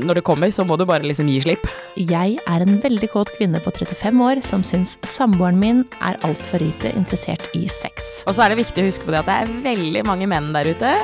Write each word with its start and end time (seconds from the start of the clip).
når 0.00 0.18
det 0.18 0.24
kommer, 0.26 0.50
så 0.54 0.64
må 0.66 0.78
du 0.80 0.86
bare 0.88 1.06
liksom 1.06 1.28
gi 1.30 1.40
slipp. 1.44 1.66
Jeg 1.98 2.38
er 2.42 2.64
en 2.64 2.78
veldig 2.82 3.10
kåt 3.12 3.32
kvinne 3.36 3.60
på 3.62 3.72
35 3.74 4.22
år 4.26 4.40
som 4.44 4.64
syns 4.66 4.96
samboeren 5.06 5.60
min 5.60 5.84
er 6.00 6.18
altfor 6.26 6.62
lite 6.62 6.92
interessert 6.94 7.46
i 7.56 7.66
sex. 7.70 8.24
Og 8.28 8.36
så 8.36 8.44
er 8.44 8.54
det 8.54 8.62
viktig 8.64 8.82
å 8.84 8.88
huske 8.88 9.06
på 9.06 9.14
det 9.14 9.22
at 9.22 9.30
det 9.30 9.38
er 9.42 9.54
veldig 9.68 10.04
mange 10.08 10.28
menn 10.30 10.52
der 10.56 10.70
ute 10.72 10.94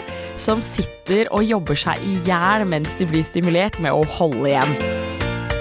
som 0.41 0.65
sitter 0.65 1.31
og 1.35 1.47
jobber 1.47 1.79
seg 1.79 2.03
i 2.07 2.17
hjel 2.29 2.67
mens 2.71 2.97
de 2.99 3.09
blir 3.11 3.27
stimulert 3.27 3.79
med 3.83 3.95
å 3.95 4.07
holde 4.19 4.51
igjen. 4.55 4.75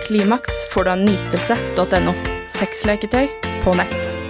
Klimaks 0.07 0.65
får 0.73 0.87
du 0.87 0.95
av 0.95 1.05
nytelse.no. 1.05 2.17
Sexleketøy 2.59 3.29
på 3.61 3.77
nett. 3.77 4.28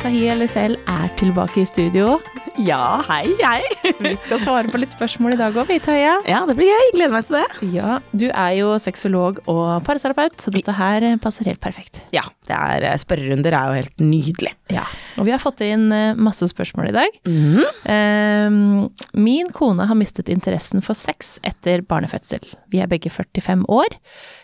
Tahia 0.00 0.32
Lisel 0.38 0.78
er 0.88 1.10
tilbake 1.20 1.60
i 1.60 1.66
studio. 1.68 2.14
Ja, 2.60 3.02
hei, 3.04 3.26
hei. 3.44 3.60
Vi 4.00 4.12
skal 4.24 4.40
svare 4.40 4.70
på 4.72 4.78
litt 4.80 4.92
spørsmål 4.94 5.34
i 5.34 5.38
dag 5.38 5.56
òg, 5.60 5.68
vi. 5.68 5.76
Ja, 5.92 6.38
det 6.48 6.54
blir 6.56 6.70
gøy. 6.70 6.86
Gleder 6.94 7.12
meg 7.12 7.26
til 7.28 7.36
det. 7.36 7.72
Ja, 7.74 7.98
du 8.16 8.24
er 8.30 8.54
jo 8.56 8.70
sexolog 8.80 9.42
og 9.44 9.82
parterapeut, 9.84 10.38
så 10.40 10.52
dette 10.54 10.72
her 10.76 11.04
passer 11.20 11.50
helt 11.50 11.60
perfekt. 11.60 12.00
Ja, 12.16 12.22
det 12.48 12.56
er, 12.56 12.86
eh, 12.90 12.96
spørrerunder 13.00 13.52
er 13.56 13.68
jo 13.68 13.76
helt 13.82 14.00
nydelig. 14.00 14.54
Ja, 14.72 14.86
Og 15.18 15.26
vi 15.28 15.34
har 15.34 15.42
fått 15.42 15.60
inn 15.66 15.92
eh, 15.92 16.14
masse 16.16 16.48
spørsmål 16.48 16.88
i 16.88 16.96
dag. 16.96 17.20
Mhm. 17.28 17.60
Eh, 17.84 19.10
min 19.20 19.50
kone 19.52 19.84
har 19.86 19.96
mistet 20.00 20.32
interessen 20.32 20.80
for 20.82 20.94
sex 20.96 21.38
etter 21.44 21.82
barnefødsel. 21.84 22.40
Vi 22.72 22.80
er 22.80 22.88
begge 22.88 23.12
45 23.12 23.66
år, 23.68 24.00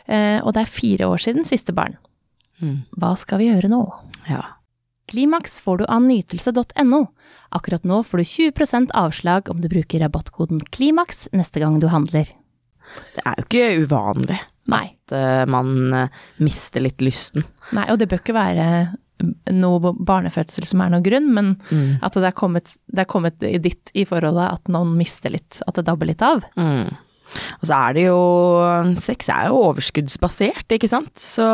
eh, 0.07 0.41
og 0.45 0.53
det 0.53 0.67
er 0.67 0.77
fire 0.77 1.09
år 1.09 1.17
siden 1.19 1.49
siste 1.49 1.73
barn. 1.73 1.97
Mm. 2.61 2.85
Hva 2.97 3.17
skal 3.17 3.39
vi 3.39 3.51
gjøre 3.51 3.69
nå? 3.69 3.83
Ja. 4.29 4.43
Klimaks 5.11 5.61
får 5.63 5.79
du 5.79 5.85
av 5.87 6.03
nytelse.no. 6.03 7.01
Akkurat 7.55 7.85
nå 7.87 8.01
får 8.07 8.19
du 8.19 8.25
20% 8.25 8.91
avslag 8.99 9.49
om 9.53 9.61
du 9.63 9.69
bruker 9.71 10.03
rabattkoden 10.03 10.61
KLIMAKS 10.75 11.29
neste 11.37 11.63
gang 11.63 11.79
du 11.81 11.87
handler. 11.93 12.27
Det 13.15 13.23
er 13.27 13.39
jo 13.41 13.45
ikke 13.47 13.69
uvanlig 13.87 14.39
Nei. 14.71 14.85
at 15.07 15.15
eh, 15.15 15.45
man 15.51 15.73
eh, 15.95 16.09
mister 16.43 16.83
litt 16.83 17.03
lysten. 17.03 17.45
Nei, 17.75 17.87
og 17.93 17.99
det 18.03 18.09
bør 18.11 18.23
ikke 18.23 18.35
være 18.37 18.69
noe 19.57 19.95
barnefødsel 19.97 20.67
som 20.69 20.83
er 20.85 20.91
noen 20.93 21.05
grunn, 21.07 21.31
men 21.33 21.55
Mm. 21.73 21.99
at 22.05 22.13
det 22.19 22.27
er 22.29 22.35
kommet, 22.37 22.75
det 22.93 23.01
er 23.07 23.09
kommet 23.11 23.43
i 23.47 23.57
ditt 23.63 23.91
i 23.97 24.05
forholdet 24.05 24.51
at 24.59 24.69
noen 24.69 24.93
mister 24.99 25.33
litt, 25.33 25.63
at 25.67 25.75
det 25.79 25.87
dabber 25.87 26.07
litt 26.11 26.23
av. 26.23 26.43
Mm. 26.59 26.91
Og 27.61 27.69
så 27.69 27.77
er 27.77 27.97
det 27.97 28.05
jo 28.07 28.21
Sex 29.03 29.29
er 29.33 29.49
jo 29.51 29.61
overskuddsbasert, 29.71 30.71
ikke 30.77 30.91
sant. 30.91 31.13
Så 31.21 31.47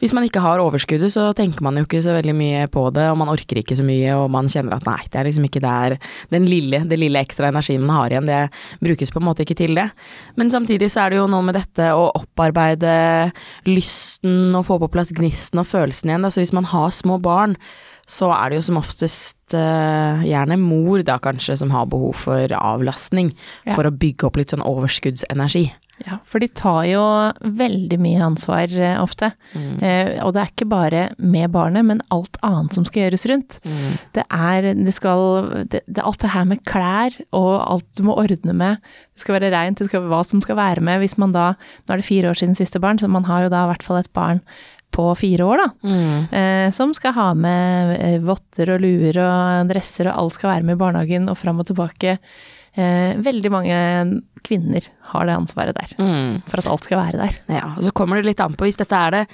hvis 0.00 0.14
man 0.16 0.26
ikke 0.26 0.42
har 0.44 0.60
overskuddet, 0.62 1.12
så 1.14 1.28
tenker 1.36 1.64
man 1.64 1.78
jo 1.78 1.86
ikke 1.86 2.02
så 2.04 2.16
veldig 2.16 2.34
mye 2.36 2.66
på 2.72 2.88
det, 2.94 3.06
og 3.10 3.18
man 3.20 3.30
orker 3.32 3.60
ikke 3.60 3.78
så 3.78 3.86
mye, 3.86 4.12
og 4.18 4.28
man 4.34 4.50
kjenner 4.52 4.76
at 4.76 4.86
nei, 4.88 4.98
det 5.12 5.20
er 5.20 5.28
liksom 5.30 5.48
ikke 5.48 5.64
der 5.64 5.96
Den 6.32 6.46
lille, 6.48 6.82
det 6.88 6.98
lille 6.98 7.20
ekstra 7.22 7.50
energien 7.52 7.84
man 7.84 7.96
har 7.96 8.14
igjen, 8.14 8.28
det 8.28 8.42
brukes 8.82 9.12
på 9.12 9.22
en 9.22 9.28
måte 9.28 9.46
ikke 9.46 9.58
til 9.58 9.76
det. 9.78 9.88
Men 10.36 10.50
samtidig 10.52 10.90
så 10.92 11.04
er 11.04 11.14
det 11.14 11.20
jo 11.20 11.30
noe 11.30 11.44
med 11.46 11.56
dette 11.58 11.90
å 11.94 12.08
opparbeide 12.16 12.96
lysten 13.68 14.56
og 14.56 14.66
få 14.68 14.80
på 14.82 14.90
plass 14.92 15.14
gnisten 15.16 15.62
og 15.62 15.68
følelsen 15.70 16.12
igjen. 16.12 16.26
Altså 16.26 16.42
hvis 16.42 16.54
man 16.56 16.68
har 16.72 16.94
små 16.94 17.20
barn, 17.22 17.56
så 18.06 18.28
er 18.36 18.50
det 18.52 18.60
jo 18.60 18.66
som 18.68 18.78
oftest 18.78 19.54
uh, 19.58 20.22
gjerne 20.26 20.58
mor 20.62 21.02
da 21.06 21.18
kanskje 21.22 21.56
som 21.58 21.72
har 21.74 21.88
behov 21.90 22.14
for 22.26 22.54
avlastning, 22.58 23.32
Ja. 23.66 23.74
for 23.74 23.88
å 23.88 23.94
bygge 23.94 24.28
opp 24.28 24.36
litt 24.38 24.54
sånn 24.54 24.62
overskuddsenergi. 24.66 25.72
Ja, 26.04 26.18
for 26.28 26.42
de 26.44 26.46
tar 26.52 26.82
jo 26.90 27.00
veldig 27.56 27.96
mye 28.04 28.20
ansvar 28.20 28.68
uh, 28.68 28.98
ofte. 29.00 29.30
Eh, 29.56 30.18
og 30.20 30.34
det 30.36 30.42
er 30.42 30.50
ikke 30.52 30.68
bare 30.68 31.02
med 31.16 31.48
barnet, 31.54 31.86
men 31.88 32.02
alt 32.12 32.36
annet 32.44 32.76
som 32.76 32.84
skal 32.84 33.06
gjøres 33.06 33.24
rundt. 33.30 33.56
Det 34.12 34.26
er 34.28 34.68
det 34.76 34.92
skal 34.92 35.64
det, 35.72 35.80
det, 35.88 36.04
Alt 36.04 36.20
det 36.20 36.34
her 36.34 36.44
med 36.44 36.60
klær 36.68 37.16
og 37.32 37.54
alt 37.64 37.88
du 37.96 38.04
må 38.04 38.12
ordne 38.20 38.52
med. 38.52 38.76
Det 39.16 39.24
skal 39.24 39.38
være 39.38 39.50
reint, 39.56 39.80
det 39.80 39.88
skal 39.88 40.04
hva 40.10 40.20
som 40.28 40.44
skal 40.44 40.60
være 40.60 40.84
med. 40.84 41.00
Hvis 41.00 41.16
man 41.16 41.32
da 41.32 41.54
Nå 41.56 41.94
er 41.96 42.02
det 42.02 42.10
fire 42.12 42.28
år 42.28 42.36
siden 42.42 42.54
siste 42.58 42.78
barn, 42.82 43.00
så 43.00 43.08
man 43.08 43.24
har 43.24 43.46
jo 43.46 43.52
da 43.56 43.64
i 43.64 43.72
hvert 43.72 43.86
fall 43.86 44.02
et 44.02 44.12
barn 44.12 44.44
på 44.92 45.10
fire 45.18 45.44
år, 45.44 45.60
da. 45.60 45.68
Mm. 45.88 46.28
Eh, 46.32 46.70
som 46.72 46.92
skal 46.96 47.12
ha 47.12 47.26
med 47.36 47.96
eh, 48.00 48.18
votter 48.24 48.70
og 48.74 48.80
luer 48.80 49.18
og 49.20 49.68
dresser, 49.72 50.08
og 50.08 50.16
alt 50.22 50.38
skal 50.38 50.52
være 50.54 50.64
med 50.68 50.78
i 50.78 50.80
barnehagen 50.80 51.28
og 51.28 51.36
fram 51.36 51.60
og 51.60 51.66
tilbake. 51.68 52.16
Eh, 52.76 53.12
veldig 53.24 53.50
mange 53.52 53.76
kvinner 54.46 54.84
har 55.12 55.26
det 55.28 55.36
ansvaret 55.36 55.76
der, 55.76 55.94
Mm. 55.98 56.42
for 56.48 56.58
at 56.60 56.66
alt 56.72 56.84
skal 56.84 56.98
være 57.02 57.20
der. 57.22 57.38
Ja, 57.48 57.74
og 57.76 57.82
så 57.84 57.92
kommer 57.92 58.16
det 58.16 58.26
litt 58.30 58.40
an 58.40 58.54
på 58.56 58.64
hvis 58.68 58.76
dette 58.80 58.96
er 58.96 59.10
det 59.10 59.26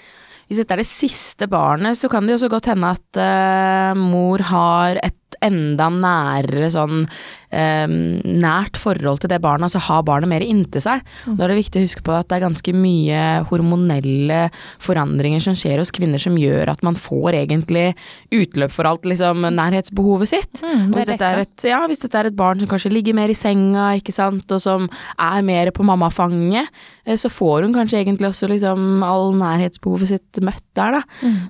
hvis 0.49 0.59
dette 0.59 0.75
er 0.75 0.83
det 0.83 0.87
siste 0.91 1.47
barnet, 1.49 1.97
så 1.97 2.11
kan 2.11 2.27
det 2.27 2.35
jo 2.35 2.43
så 2.43 2.51
godt 2.51 2.67
hende 2.69 2.91
at 2.93 3.17
eh, 3.17 3.95
mor 3.97 4.43
har 4.51 4.99
et 5.03 5.15
enda 5.43 5.89
nærere 5.93 6.69
sånn 6.73 7.05
eh, 7.53 7.87
nært 7.89 8.79
forhold 8.81 9.23
til 9.23 9.33
det 9.33 9.41
barnet, 9.45 9.69
altså 9.69 9.83
har 9.89 10.05
barnet 10.07 10.31
mer 10.31 10.45
inntil 10.45 10.83
seg. 10.85 11.05
Da 11.27 11.45
er 11.45 11.53
det 11.53 11.61
viktig 11.61 11.81
å 11.81 11.87
huske 11.87 12.05
på 12.07 12.15
at 12.17 12.29
det 12.31 12.39
er 12.39 12.45
ganske 12.47 12.75
mye 12.77 13.23
hormonelle 13.51 14.41
forandringer 14.83 15.43
som 15.45 15.57
skjer 15.59 15.83
hos 15.83 15.93
kvinner 15.95 16.23
som 16.23 16.39
gjør 16.39 16.73
at 16.73 16.85
man 16.87 16.99
får 16.99 17.39
egentlig 17.43 17.91
utløp 18.35 18.75
for 18.75 18.89
alt 18.89 19.09
liksom 19.09 19.47
nærhetsbehovet 19.47 20.33
sitt. 20.33 20.63
Mm, 20.65 20.91
hvis, 20.95 21.11
dette 21.13 21.33
et, 21.45 21.67
ja, 21.69 21.83
hvis 21.91 22.05
dette 22.05 22.21
er 22.21 22.31
et 22.31 22.39
barn 22.39 22.63
som 22.63 22.71
kanskje 22.71 22.95
ligger 22.95 23.17
mer 23.19 23.33
i 23.33 23.39
senga, 23.39 23.93
ikke 23.99 24.15
sant, 24.17 24.47
og 24.53 24.63
som 24.63 24.89
er 25.21 25.47
mer 25.47 25.73
på 25.75 25.87
mammafanget, 25.87 26.71
eh, 27.07 27.19
så 27.21 27.31
får 27.33 27.67
hun 27.67 27.77
kanskje 27.77 28.03
egentlig 28.03 28.33
også 28.33 28.51
liksom 28.53 29.03
all 29.07 29.35
nærhetsbehovet 29.39 30.15
sitt 30.15 30.45
møtt 30.45 30.65
der, 30.79 31.01
da. 31.01 31.03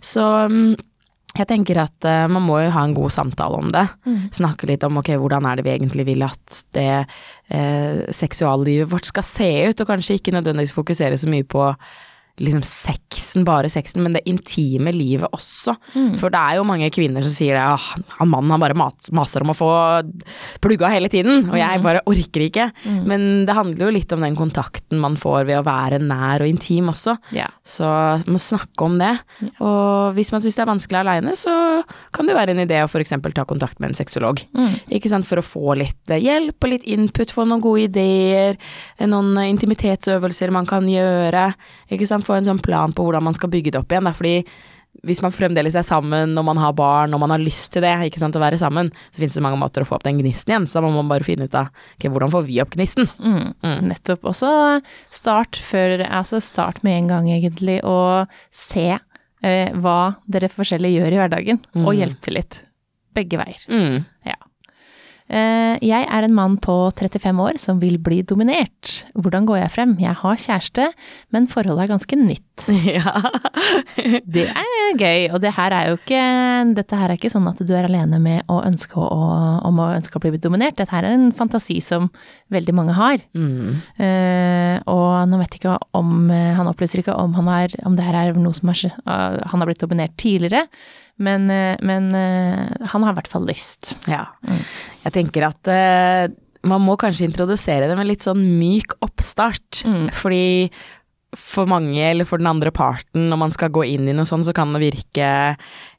Så 0.05 0.25
mm, 0.51 0.73
jeg 1.33 1.49
tenker 1.49 1.81
at 1.81 2.07
uh, 2.09 2.27
man 2.29 2.45
må 2.45 2.59
jo 2.61 2.73
ha 2.75 2.85
en 2.85 2.95
god 2.97 3.13
samtale 3.15 3.57
om 3.57 3.73
det. 3.73 3.87
Snakke 4.37 4.69
litt 4.69 4.85
om 4.85 5.01
ok, 5.01 5.15
hvordan 5.17 5.49
er 5.49 5.59
det 5.59 5.67
vi 5.67 5.75
egentlig 5.75 6.07
vil 6.11 6.25
at 6.27 6.63
det 6.77 6.89
uh, 7.03 8.01
seksuallivet 8.13 8.91
vårt 8.93 9.09
skal 9.09 9.27
se 9.27 9.51
ut, 9.71 9.81
og 9.81 9.89
kanskje 9.89 10.19
ikke 10.21 10.35
nødvendigvis 10.37 10.77
fokusere 10.77 11.17
så 11.21 11.31
mye 11.33 11.47
på 11.49 11.71
liksom 12.41 12.63
sexen, 12.65 13.45
bare 13.45 13.71
sexen, 13.73 14.03
men 14.05 14.17
det 14.17 14.25
intime 14.31 14.93
livet 14.95 15.29
også. 15.35 15.75
For 16.21 16.33
det 16.33 16.41
er 16.41 16.59
jo 16.59 16.67
mange 16.69 16.89
kvinner 16.95 17.25
som 17.25 17.35
sier 17.35 17.59
det, 17.59 17.65
ah, 17.65 17.89
han 18.19 18.31
mannen 18.33 18.55
han 18.55 18.63
bare 18.63 18.77
maser 18.77 19.45
om 19.45 19.53
å 19.53 19.57
få 19.57 19.71
plugga 20.65 20.91
hele 20.93 21.11
tiden, 21.13 21.51
og 21.51 21.59
jeg 21.61 21.83
bare 21.85 22.05
orker 22.09 22.47
ikke. 22.47 22.69
Men 23.09 23.45
det 23.49 23.57
handler 23.57 23.87
jo 23.87 23.95
litt 23.99 24.15
om 24.17 24.25
den 24.25 24.39
kontakten 24.39 25.03
man 25.03 25.19
får 25.21 25.47
ved 25.51 25.61
å 25.61 25.67
være 25.67 26.01
nær 26.03 26.45
og 26.45 26.51
intim 26.51 26.91
også. 26.93 27.17
Yeah. 27.35 27.53
Så 27.65 27.87
man 27.87 28.37
må 28.37 28.41
snakke 28.43 28.87
om 28.87 28.99
det. 29.01 29.13
Og 29.63 30.17
hvis 30.17 30.33
man 30.35 30.43
syns 30.43 30.59
det 30.59 30.65
er 30.65 30.73
vanskelig 30.73 31.03
aleine, 31.03 31.37
så 31.39 31.55
kan 32.15 32.29
det 32.29 32.37
være 32.37 32.55
en 32.55 32.63
idé 32.65 32.81
å 32.83 32.89
f.eks. 32.89 33.15
ta 33.35 33.45
kontakt 33.49 33.81
med 33.81 33.93
en 33.93 33.99
sexolog. 33.99 34.43
Ikke 34.93 35.11
sant? 35.13 35.27
For 35.29 35.41
å 35.41 35.47
få 35.47 35.77
litt 35.79 36.13
eh, 36.13 36.23
hjelp 36.23 36.63
og 36.63 36.73
litt 36.73 36.87
input, 36.91 37.33
få 37.35 37.47
noen 37.49 37.63
gode 37.63 37.87
ideer, 37.89 38.59
eh, 38.99 39.09
noen 39.11 39.35
eh, 39.41 39.51
intimitetsøvelser 39.53 40.53
man 40.55 40.69
kan 40.69 40.89
gjøre. 40.89 41.49
Ikke 41.93 42.09
sant? 42.09 42.22
Få 42.25 42.37
en 42.39 42.47
sånn 42.49 42.63
plan 42.63 42.95
på 42.95 43.07
hvordan 43.07 43.27
man 43.29 43.37
skal 43.37 43.51
bygge 43.53 43.75
det 43.75 43.83
opp 43.83 43.93
igjen. 43.93 44.09
Da. 44.09 44.15
Fordi 44.17 44.37
hvis 45.09 45.23
man 45.25 45.33
fremdeles 45.33 45.75
er 45.79 45.85
sammen 45.87 46.35
når 46.37 46.45
man 46.47 46.61
har 46.61 46.75
barn 46.77 47.15
og 47.17 47.23
man 47.23 47.33
har 47.33 47.41
lyst 47.41 47.73
til 47.75 47.85
det, 47.85 47.95
ikke 48.07 48.21
sant, 48.21 48.37
å 48.37 48.43
være 48.43 48.59
sammen, 48.61 48.91
så 49.11 49.23
finnes 49.23 49.37
det 49.39 49.45
mange 49.45 49.61
måter 49.61 49.85
å 49.85 49.89
få 49.89 49.97
opp 49.97 50.05
den 50.07 50.21
gnisten 50.21 50.53
igjen. 50.53 50.67
Så 50.69 50.79
da 50.79 50.85
må 50.87 50.93
man 50.99 51.11
bare 51.11 51.27
finne 51.27 51.49
ut 51.49 51.57
av 51.59 51.71
ok, 51.97 52.09
hvordan 52.13 52.35
får 52.35 52.45
vi 52.49 52.61
opp 52.63 52.77
gnisten. 52.77 53.09
Mm, 53.19 53.55
Nettopp. 53.89 54.29
Og 54.29 54.37
så 54.39 54.53
start 55.13 55.59
før 55.61 56.05
Altså 56.13 56.41
start 56.45 56.83
med 56.87 56.99
en 56.99 57.09
gang, 57.11 57.31
egentlig, 57.33 57.79
og 57.89 58.31
se 58.55 58.91
eh, 58.93 59.73
hva 59.73 60.15
dere 60.31 60.53
forskjellige 60.53 61.01
gjør 61.01 61.17
i 61.17 61.21
hverdagen, 61.23 61.63
og 61.83 61.97
hjelp 61.97 62.21
til 62.25 62.39
litt. 62.39 62.61
Begge 63.17 63.41
veier. 63.41 63.65
Mm. 63.69 64.05
Ja. 64.29 64.32
Eh, 65.33 65.79
jeg 65.81 66.05
er 66.05 66.27
en 66.27 66.35
mann 66.37 66.59
på 66.61 66.75
35 66.93 67.41
år 67.41 67.59
som 67.61 67.79
vil 67.81 67.97
bli 68.03 68.21
dominert. 68.29 68.91
Hvordan 69.17 69.47
går 69.49 69.63
jeg 69.63 69.73
frem? 69.73 69.95
Jeg 70.03 70.13
har 70.21 70.41
kjæreste, 70.43 70.89
men 71.33 71.49
forholdet 71.49 71.87
er 71.87 71.93
ganske 71.95 72.19
nytt. 72.21 72.67
ja. 72.99 73.15
Det 74.29 74.45
er 74.51 74.99
gøy, 75.01 75.31
og 75.33 75.41
det 75.43 75.55
her 75.57 75.73
er 75.73 75.89
jo 75.89 75.97
ikke 75.97 76.21
Dette 76.77 76.99
her 76.99 77.11
er 77.11 77.17
ikke 77.17 77.31
sånn 77.33 77.49
at 77.49 77.61
du 77.65 77.73
er 77.75 77.89
alene 77.89 78.21
med 78.23 78.45
å 78.53 78.61
ønske 78.67 79.01
å, 79.01 79.21
om 79.65 79.81
å 79.81 79.89
ønske 79.97 80.19
å 80.19 80.23
bli 80.23 80.37
dominert. 80.37 80.77
Dette 80.79 80.93
her 80.93 81.09
er 81.09 81.17
en 81.17 81.33
fantasi 81.37 81.79
som 81.85 82.11
veldig 82.53 82.77
mange 82.77 82.97
har. 82.97 83.25
Mm. 83.33 83.81
Uh, 83.97 84.77
og 84.93 85.09
nå 85.31 85.41
vet 85.41 85.57
jeg 85.57 85.63
ikke 85.63 85.79
om 85.97 86.31
eh, 86.33 86.53
Han 86.57 86.69
opplyser 86.71 87.01
ikke 87.01 87.17
om, 87.17 87.33
han 87.39 87.49
er, 87.53 87.75
om 87.89 87.97
det 87.97 88.05
her 88.05 88.19
er 88.19 88.37
noe 88.37 88.57
som 88.57 88.71
er, 88.73 88.85
uh, 89.09 89.41
han 89.49 89.63
har 89.63 89.69
blitt 89.69 89.83
dominert 89.83 90.15
tidligere, 90.21 90.67
men, 91.21 91.51
eh, 91.51 91.77
men 91.85 92.15
eh, 92.17 92.87
han 92.93 93.05
har 93.05 93.13
i 93.13 93.19
hvert 93.21 93.31
fall 93.33 93.47
lyst. 93.49 93.97
Ja. 94.11 94.25
Jeg 95.05 95.15
tenker 95.15 95.49
at 95.51 95.71
eh, 95.71 96.33
man 96.69 96.85
må 96.85 96.97
kanskje 97.01 97.29
introdusere 97.29 97.91
det 97.91 97.99
med 97.99 98.09
litt 98.09 98.25
sånn 98.25 98.43
myk 98.59 98.97
oppstart. 99.05 99.83
Fordi 100.15 100.71
for 101.39 101.69
mange, 101.69 102.03
eller 102.05 102.29
for 102.29 102.43
den 102.43 102.51
andre 102.51 102.73
parten, 102.75 103.31
når 103.31 103.41
man 103.41 103.55
skal 103.55 103.73
gå 103.73 103.87
inn 103.89 104.09
i 104.11 104.15
noe 104.17 104.29
sånt, 104.29 104.47
så 104.47 104.55
kan 104.57 104.75
det 104.75 104.83
virke 104.83 105.29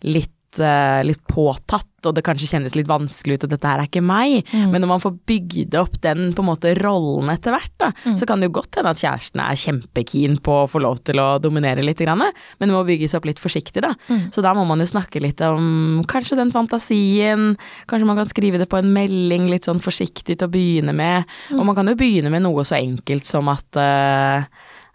litt 0.05 0.32
litt, 0.53 0.59
eh, 0.59 1.03
litt 1.03 1.25
påtatt, 1.27 1.87
og 2.05 2.15
det 2.15 2.23
kanskje 2.23 2.49
kjennes 2.51 2.75
litt 2.75 2.87
vanskelig 2.87 3.37
ut, 3.37 3.43
og 3.45 3.49
dette 3.53 3.63
her 3.65 3.79
er 3.79 3.87
ikke 3.87 4.03
meg. 4.03 4.43
Men 4.51 4.81
når 4.81 4.87
man 4.87 4.99
får 4.99 5.19
bygd 5.25 5.75
opp 5.79 6.01
den 6.01 6.33
på 6.33 6.43
en 6.43 6.49
måte 6.49 6.75
rollen 6.81 7.29
etter 7.31 7.53
hvert, 7.55 7.71
da, 7.79 7.91
så 8.17 8.27
kan 8.27 8.41
det 8.41 8.49
jo 8.49 8.59
godt 8.59 8.75
hende 8.75 8.91
at 8.91 8.99
kjæresten 8.99 9.39
er 9.39 9.55
kjempekeen 9.55 10.41
på 10.43 10.51
å 10.63 10.67
få 10.67 10.81
lov 10.81 10.99
til 11.05 11.15
å 11.15 11.39
dominere 11.39 11.81
litt, 11.81 11.97
grann, 12.03 12.19
men 12.19 12.67
det 12.67 12.75
må 12.75 12.83
bygges 12.83 13.15
opp 13.15 13.25
litt 13.25 13.39
forsiktig, 13.39 13.81
da. 13.81 13.93
Så 14.35 14.43
da 14.43 14.53
må 14.53 14.65
man 14.67 14.79
jo 14.79 14.85
snakke 14.85 15.21
litt 15.23 15.39
om 15.41 16.03
kanskje 16.05 16.35
den 16.35 16.51
fantasien, 16.51 17.57
kanskje 17.87 18.05
man 18.09 18.17
kan 18.19 18.27
skrive 18.27 18.59
det 18.59 18.67
på 18.67 18.77
en 18.81 18.91
melding 18.91 19.47
litt 19.49 19.63
sånn 19.63 19.79
forsiktig 19.79 20.35
til 20.37 20.47
å 20.47 20.51
begynne 20.51 20.91
med, 20.93 21.23
og 21.55 21.63
man 21.65 21.75
kan 21.75 21.87
jo 21.87 21.95
begynne 21.95 22.29
med 22.33 22.43
noe 22.43 22.65
så 22.67 22.75
enkelt 22.75 23.25
som 23.25 23.47
at 23.47 23.79
eh, 23.79 24.43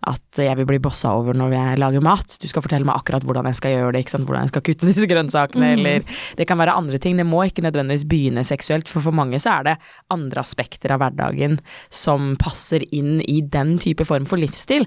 at 0.06 0.38
jeg 0.38 0.54
vil 0.60 0.68
bli 0.68 0.78
bossa 0.78 1.10
over 1.18 1.34
når 1.34 1.54
jeg 1.56 1.78
lager 1.82 2.02
mat. 2.04 2.36
Du 2.38 2.46
skal 2.46 2.62
fortelle 2.62 2.86
meg 2.86 3.00
akkurat 3.00 3.24
hvordan 3.26 3.48
jeg 3.50 3.58
skal 3.58 3.72
gjøre 3.74 3.96
det, 3.96 4.04
hvordan 4.14 4.44
jeg 4.46 4.52
skal 4.52 4.64
kutte 4.68 4.86
disse 4.86 5.08
grønnsakene, 5.10 5.72
eller 5.74 6.04
det 6.38 6.46
kan 6.46 6.60
være 6.60 6.76
andre 6.78 7.00
ting. 7.02 7.16
Det 7.18 7.26
må 7.26 7.42
ikke 7.48 7.64
nødvendigvis 7.66 8.06
begynne 8.08 8.44
seksuelt, 8.46 8.88
for 8.88 9.02
for 9.02 9.16
mange 9.16 9.40
så 9.42 9.56
er 9.58 9.66
det 9.66 9.76
andre 10.14 10.44
aspekter 10.44 10.94
av 10.94 11.02
hverdagen 11.02 11.58
som 11.90 12.36
passer 12.38 12.84
inn 12.94 13.18
i 13.26 13.40
den 13.42 13.76
type 13.82 14.06
form 14.06 14.28
for 14.30 14.38
livsstil. 14.38 14.86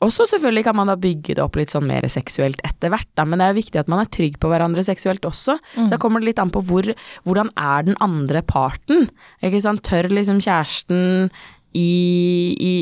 Og 0.00 0.12
så 0.14 0.24
selvfølgelig 0.30 0.64
kan 0.64 0.76
man 0.78 0.88
da 0.88 0.96
bygge 0.96 1.34
det 1.34 1.42
opp 1.42 1.58
litt 1.58 1.74
sånn 1.74 1.88
mer 1.88 2.06
seksuelt 2.08 2.60
etter 2.64 2.92
hvert, 2.94 3.08
da, 3.18 3.26
men 3.26 3.42
det 3.42 3.50
er 3.50 3.58
viktig 3.58 3.82
at 3.82 3.90
man 3.90 4.00
er 4.04 4.10
trygg 4.14 4.38
på 4.40 4.48
hverandre 4.48 4.84
seksuelt 4.86 5.26
også. 5.28 5.58
Så 5.74 5.88
da 5.90 5.98
kommer 6.00 6.22
det 6.22 6.30
litt 6.30 6.42
an 6.42 6.52
på 6.54 6.62
hvor, 6.64 6.88
hvordan 7.26 7.50
er 7.58 7.88
den 7.90 7.98
andre 8.00 8.42
parten, 8.46 9.10
ikke 9.42 9.60
sant. 9.64 9.84
Tør 9.88 10.08
liksom 10.10 10.40
kjæresten 10.40 11.28
i, 11.76 12.54
i 12.58 12.72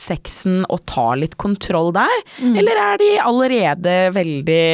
sexen 0.00 0.62
og 0.72 0.80
ta 0.88 1.10
litt 1.18 1.36
kontroll 1.40 1.90
der, 1.92 2.22
eller 2.56 2.78
er 2.80 3.00
de 3.00 3.08
allerede 3.20 3.94
veldig, 4.16 4.64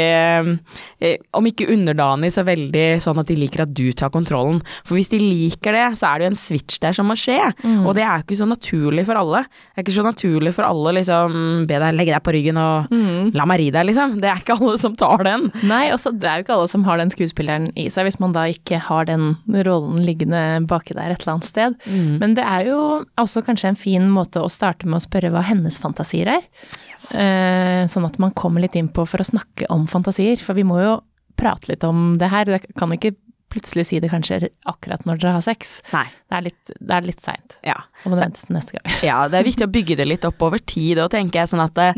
eh, 1.03 1.17
om 1.35 1.49
ikke 1.51 1.67
underdanig, 1.75 2.31
så 2.33 2.45
veldig 2.47 2.87
sånn 3.03 3.19
at 3.21 3.27
de 3.27 3.37
liker 3.41 3.65
at 3.65 3.73
du 3.75 3.91
tar 3.93 4.13
kontrollen. 4.15 4.61
For 4.87 4.95
hvis 4.97 5.11
de 5.13 5.19
liker 5.21 5.75
det, 5.75 5.87
så 5.99 6.13
er 6.13 6.19
det 6.23 6.29
jo 6.29 6.33
en 6.33 6.39
switch 6.39 6.79
der 6.83 6.95
som 6.97 7.11
må 7.11 7.17
skje, 7.19 7.41
og 7.83 7.91
det 7.99 8.05
er 8.07 8.23
ikke 8.23 8.39
så 8.39 8.47
naturlig 8.49 9.07
for 9.09 9.19
alle. 9.19 9.43
Det 9.75 9.83
er 9.83 9.87
ikke 9.87 9.97
så 9.99 10.07
naturlig 10.07 10.55
for 10.55 10.69
alle 10.69 10.95
liksom 11.01 11.67
be 11.67 11.81
deg 11.83 11.97
legge 11.99 12.15
deg 12.15 12.25
på 12.27 12.35
ryggen 12.37 12.61
og 12.63 12.95
la 13.37 13.49
meg 13.51 13.61
ri 13.65 13.69
deg, 13.75 13.89
liksom. 13.91 14.17
Det 14.23 14.31
er 14.31 14.41
ikke 14.45 14.57
alle 14.61 14.77
som 14.81 14.95
tar 14.99 15.25
den. 15.27 15.49
Nei, 15.67 15.91
også, 15.95 16.15
det 16.15 16.29
er 16.31 16.39
jo 16.41 16.47
ikke 16.47 16.57
alle 16.61 16.71
som 16.71 16.87
har 16.87 17.03
den 17.03 17.11
skuespilleren 17.13 17.69
i 17.75 17.89
seg, 17.91 18.07
hvis 18.09 18.21
man 18.23 18.33
da 18.37 18.47
ikke 18.53 18.79
har 18.87 19.11
den 19.11 19.35
rollen 19.67 20.01
liggende 20.07 20.63
baki 20.71 20.95
der 20.97 21.11
et 21.11 21.25
eller 21.25 21.37
annet 21.37 21.51
sted. 21.51 21.77
Men 22.23 22.39
det 22.39 22.47
er 22.47 22.71
jo 22.71 22.81
også 23.19 23.43
kanskje 23.43 23.56
en 23.65 23.77
fin 23.77 24.09
måte 24.13 24.43
å 24.45 24.51
starte 24.53 24.87
med 24.87 24.99
å 25.01 25.05
spørre 25.05 25.31
hva 25.33 25.43
hennes 25.47 25.79
fantasier 25.81 26.29
er. 26.37 26.45
Yes. 26.93 27.93
sånn 27.93 28.07
at 28.09 28.19
man 28.19 28.33
kommer 28.37 28.61
litt 28.61 28.77
inn 28.77 28.89
på 28.89 29.05
for 29.09 29.21
å 29.21 29.27
snakke 29.27 29.69
om 29.73 29.87
fantasier, 29.89 30.37
for 30.37 30.57
vi 30.57 30.65
må 30.65 30.81
jo 30.81 30.97
prate 31.37 31.69
litt 31.73 31.85
om 31.85 32.17
det 32.21 32.29
her. 32.33 32.49
Jeg 32.49 32.77
kan 32.77 32.93
ikke 32.93 33.15
plutselig 33.53 33.87
si 33.89 34.01
det 34.03 34.11
kanskje 34.13 34.49
akkurat 34.69 35.05
når 35.09 35.21
dere 35.23 35.37
har 35.39 35.45
sex. 35.45 35.79
Nei. 35.95 36.07
Det 36.29 36.39
er 36.39 36.47
litt, 36.49 36.73
det 36.77 36.97
er 36.97 37.07
litt 37.07 37.23
seint. 37.25 37.59
Ja. 37.65 37.77
Da 38.03 38.11
må 38.11 38.19
du 38.19 38.25
vente 38.25 38.43
til 38.43 38.57
neste 38.57 38.77
gang. 38.77 38.89
ja, 39.07 39.21
det 39.33 39.41
er 39.41 39.47
viktig 39.47 39.69
å 39.69 39.73
bygge 39.73 39.99
det 40.01 40.09
litt 40.09 40.27
opp 40.29 40.43
over 40.49 40.61
tid, 40.61 41.01
òg, 41.01 41.13
tenker 41.15 41.43
jeg 41.43 41.53
sånn 41.55 41.65
at 41.65 41.77
det, 41.79 41.89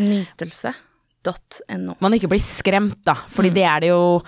Nytelse.no. 1.19 1.97
man 2.01 2.15
ikke 2.15 2.29
blir 2.31 2.41
skremt, 2.43 3.01
da. 3.07 3.15
Fordi 3.33 3.51
det 3.55 3.65
er 3.67 3.83
det 3.83 3.91
jo 3.91 4.21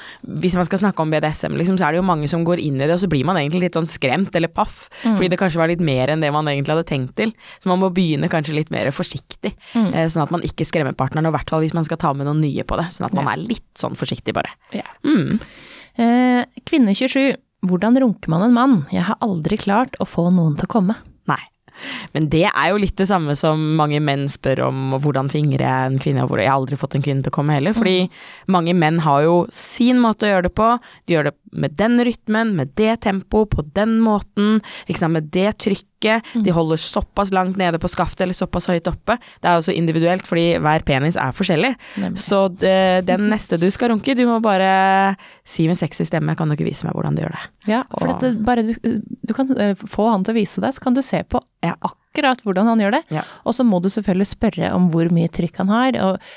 Hvis 0.43 0.57
man 0.59 0.67
skal 0.67 0.81
snakke 0.83 1.03
om 1.03 1.11
BDSM, 1.11 1.55
liksom, 1.59 1.79
så 1.79 1.87
er 1.87 1.95
det 1.95 2.01
jo 2.01 2.07
mange 2.07 2.29
som 2.29 2.45
går 2.45 2.61
inn 2.63 2.81
i 2.81 2.87
det, 2.87 2.93
og 2.93 3.03
så 3.03 3.11
blir 3.11 3.25
man 3.25 3.39
egentlig 3.41 3.69
litt 3.69 3.79
sånn 3.79 3.89
skremt 3.89 4.35
eller 4.37 4.49
paff. 4.53 4.89
Fordi 5.03 5.31
det 5.31 5.39
kanskje 5.41 5.61
var 5.61 5.71
litt 5.71 5.83
mer 5.85 6.11
enn 6.13 6.21
det 6.25 6.33
man 6.35 6.49
egentlig 6.51 6.75
hadde 6.75 6.89
tenkt 6.91 7.17
til. 7.21 7.33
Så 7.63 7.71
man 7.71 7.81
må 7.83 7.91
begynne 7.95 8.31
kanskje 8.33 8.57
litt 8.57 8.73
mer 8.75 8.91
forsiktig. 8.95 9.55
Eh, 9.77 10.09
sånn 10.11 10.25
at 10.25 10.35
man 10.35 10.45
ikke 10.47 10.67
skremmer 10.69 10.97
partneren, 10.97 11.29
og 11.29 11.35
i 11.35 11.39
hvert 11.39 11.53
fall 11.53 11.65
hvis 11.65 11.77
man 11.77 11.87
skal 11.87 12.01
ta 12.01 12.13
med 12.17 12.29
noen 12.29 12.43
nye 12.43 12.67
på 12.67 12.79
det. 12.81 12.89
Sånn 12.95 13.09
at 13.09 13.17
man 13.17 13.31
er 13.31 13.41
litt 13.41 13.71
sånn 13.79 13.99
forsiktig, 13.99 14.35
bare. 14.37 14.53
Ja. 14.77 14.87
Mm. 15.07 15.39
Eh, 16.01 16.43
kvinne 16.69 16.95
27. 16.97 17.39
Hvordan 17.67 17.99
runker 18.01 18.33
man 18.33 18.47
en 18.47 18.57
mann? 18.57 18.77
Jeg 18.93 19.05
har 19.05 19.21
aldri 19.21 19.59
klart 19.61 19.99
å 20.01 20.09
få 20.09 20.31
noen 20.33 20.57
til 20.57 20.69
å 20.69 20.75
komme. 20.79 20.97
Nei. 21.29 21.43
Men 22.15 22.29
det 22.33 22.47
er 22.51 22.71
jo 22.71 22.81
litt 22.83 22.97
det 23.01 23.09
samme 23.11 23.37
som 23.39 23.61
mange 23.79 24.01
menn 24.05 24.27
spør 24.31 24.65
om 24.69 24.97
hvordan 24.99 25.31
fingre 25.33 25.69
en 25.87 25.99
kvinne, 26.03 26.27
og 26.27 26.39
jeg 26.39 26.51
har 26.51 26.59
aldri 26.59 26.79
fått 26.81 26.97
en 26.99 27.05
kvinne 27.05 27.25
til 27.25 27.33
å 27.33 27.37
komme 27.39 27.57
heller. 27.57 27.77
Fordi 27.77 28.09
mange 28.53 28.75
menn 28.77 29.01
har 29.05 29.25
jo 29.27 29.37
sin 29.55 30.01
måte 30.03 30.29
å 30.29 30.33
gjøre 30.35 30.49
det 30.49 30.55
på. 30.59 30.71
De 31.07 31.17
gjør 31.17 31.31
det 31.31 31.37
med 31.53 31.75
den 31.79 31.99
rytmen, 32.07 32.55
med 32.57 32.75
det 32.79 33.01
tempoet, 33.07 33.51
på 33.51 33.65
den 33.75 33.99
måten, 34.05 34.61
sant, 34.95 35.13
med 35.17 35.31
det 35.35 35.57
trykket. 35.59 35.87
De 36.45 36.53
holder 36.57 36.79
såpass 36.81 37.29
langt 37.35 37.59
nede 37.61 37.77
på 37.83 37.89
skaftet 37.91 38.23
eller 38.25 38.37
såpass 38.39 38.71
høyt 38.71 38.87
oppe. 38.89 39.19
Det 39.43 39.51
er 39.51 39.59
jo 39.59 39.67
så 39.67 39.75
individuelt, 39.77 40.25
fordi 40.29 40.55
hver 40.63 40.85
penis 40.89 41.19
er 41.21 41.35
forskjellig. 41.37 41.75
Så 42.17 42.47
det, 42.63 43.05
den 43.11 43.27
neste 43.29 43.59
du 43.61 43.67
skal 43.75 43.93
runke, 43.93 44.15
du 44.17 44.25
må 44.29 44.39
bare 44.45 45.17
si 45.45 45.67
med 45.69 45.77
sexy 45.77 46.07
stemme, 46.09 46.37
kan 46.39 46.49
du 46.49 46.57
ikke 46.57 46.69
vise 46.71 46.87
meg 46.89 46.97
hvordan 46.97 47.19
du 47.19 47.25
gjør 47.27 47.35
det? 47.37 47.43
Ja, 47.69 47.83
for 47.93 48.09
dette, 48.15 48.33
bare 48.47 48.65
du, 48.65 48.75
du 48.81 49.35
kan 49.37 49.51
eh, 49.61 49.75
få 49.77 50.09
han 50.13 50.25
til 50.25 50.33
å 50.37 50.41
vise 50.41 50.63
deg, 50.65 50.73
så 50.77 50.87
kan 50.87 50.97
du 50.97 51.03
se 51.05 51.21
på 51.29 51.43
Ja. 51.67 51.75
akkurat 51.85 52.41
hvordan 52.47 52.67
han 52.73 52.81
gjør 52.81 52.95
det. 52.97 53.03
Ja. 53.13 53.27
Og 53.45 53.53
så 53.59 53.67
må 53.69 53.83
du 53.85 53.91
selvfølgelig 53.93 54.31
spørre 54.33 54.71
om 54.73 54.89
hvor 54.95 55.11
mye 55.13 55.29
trykk 55.29 55.61
han 55.61 55.69
har. 55.69 55.99
og 56.07 56.33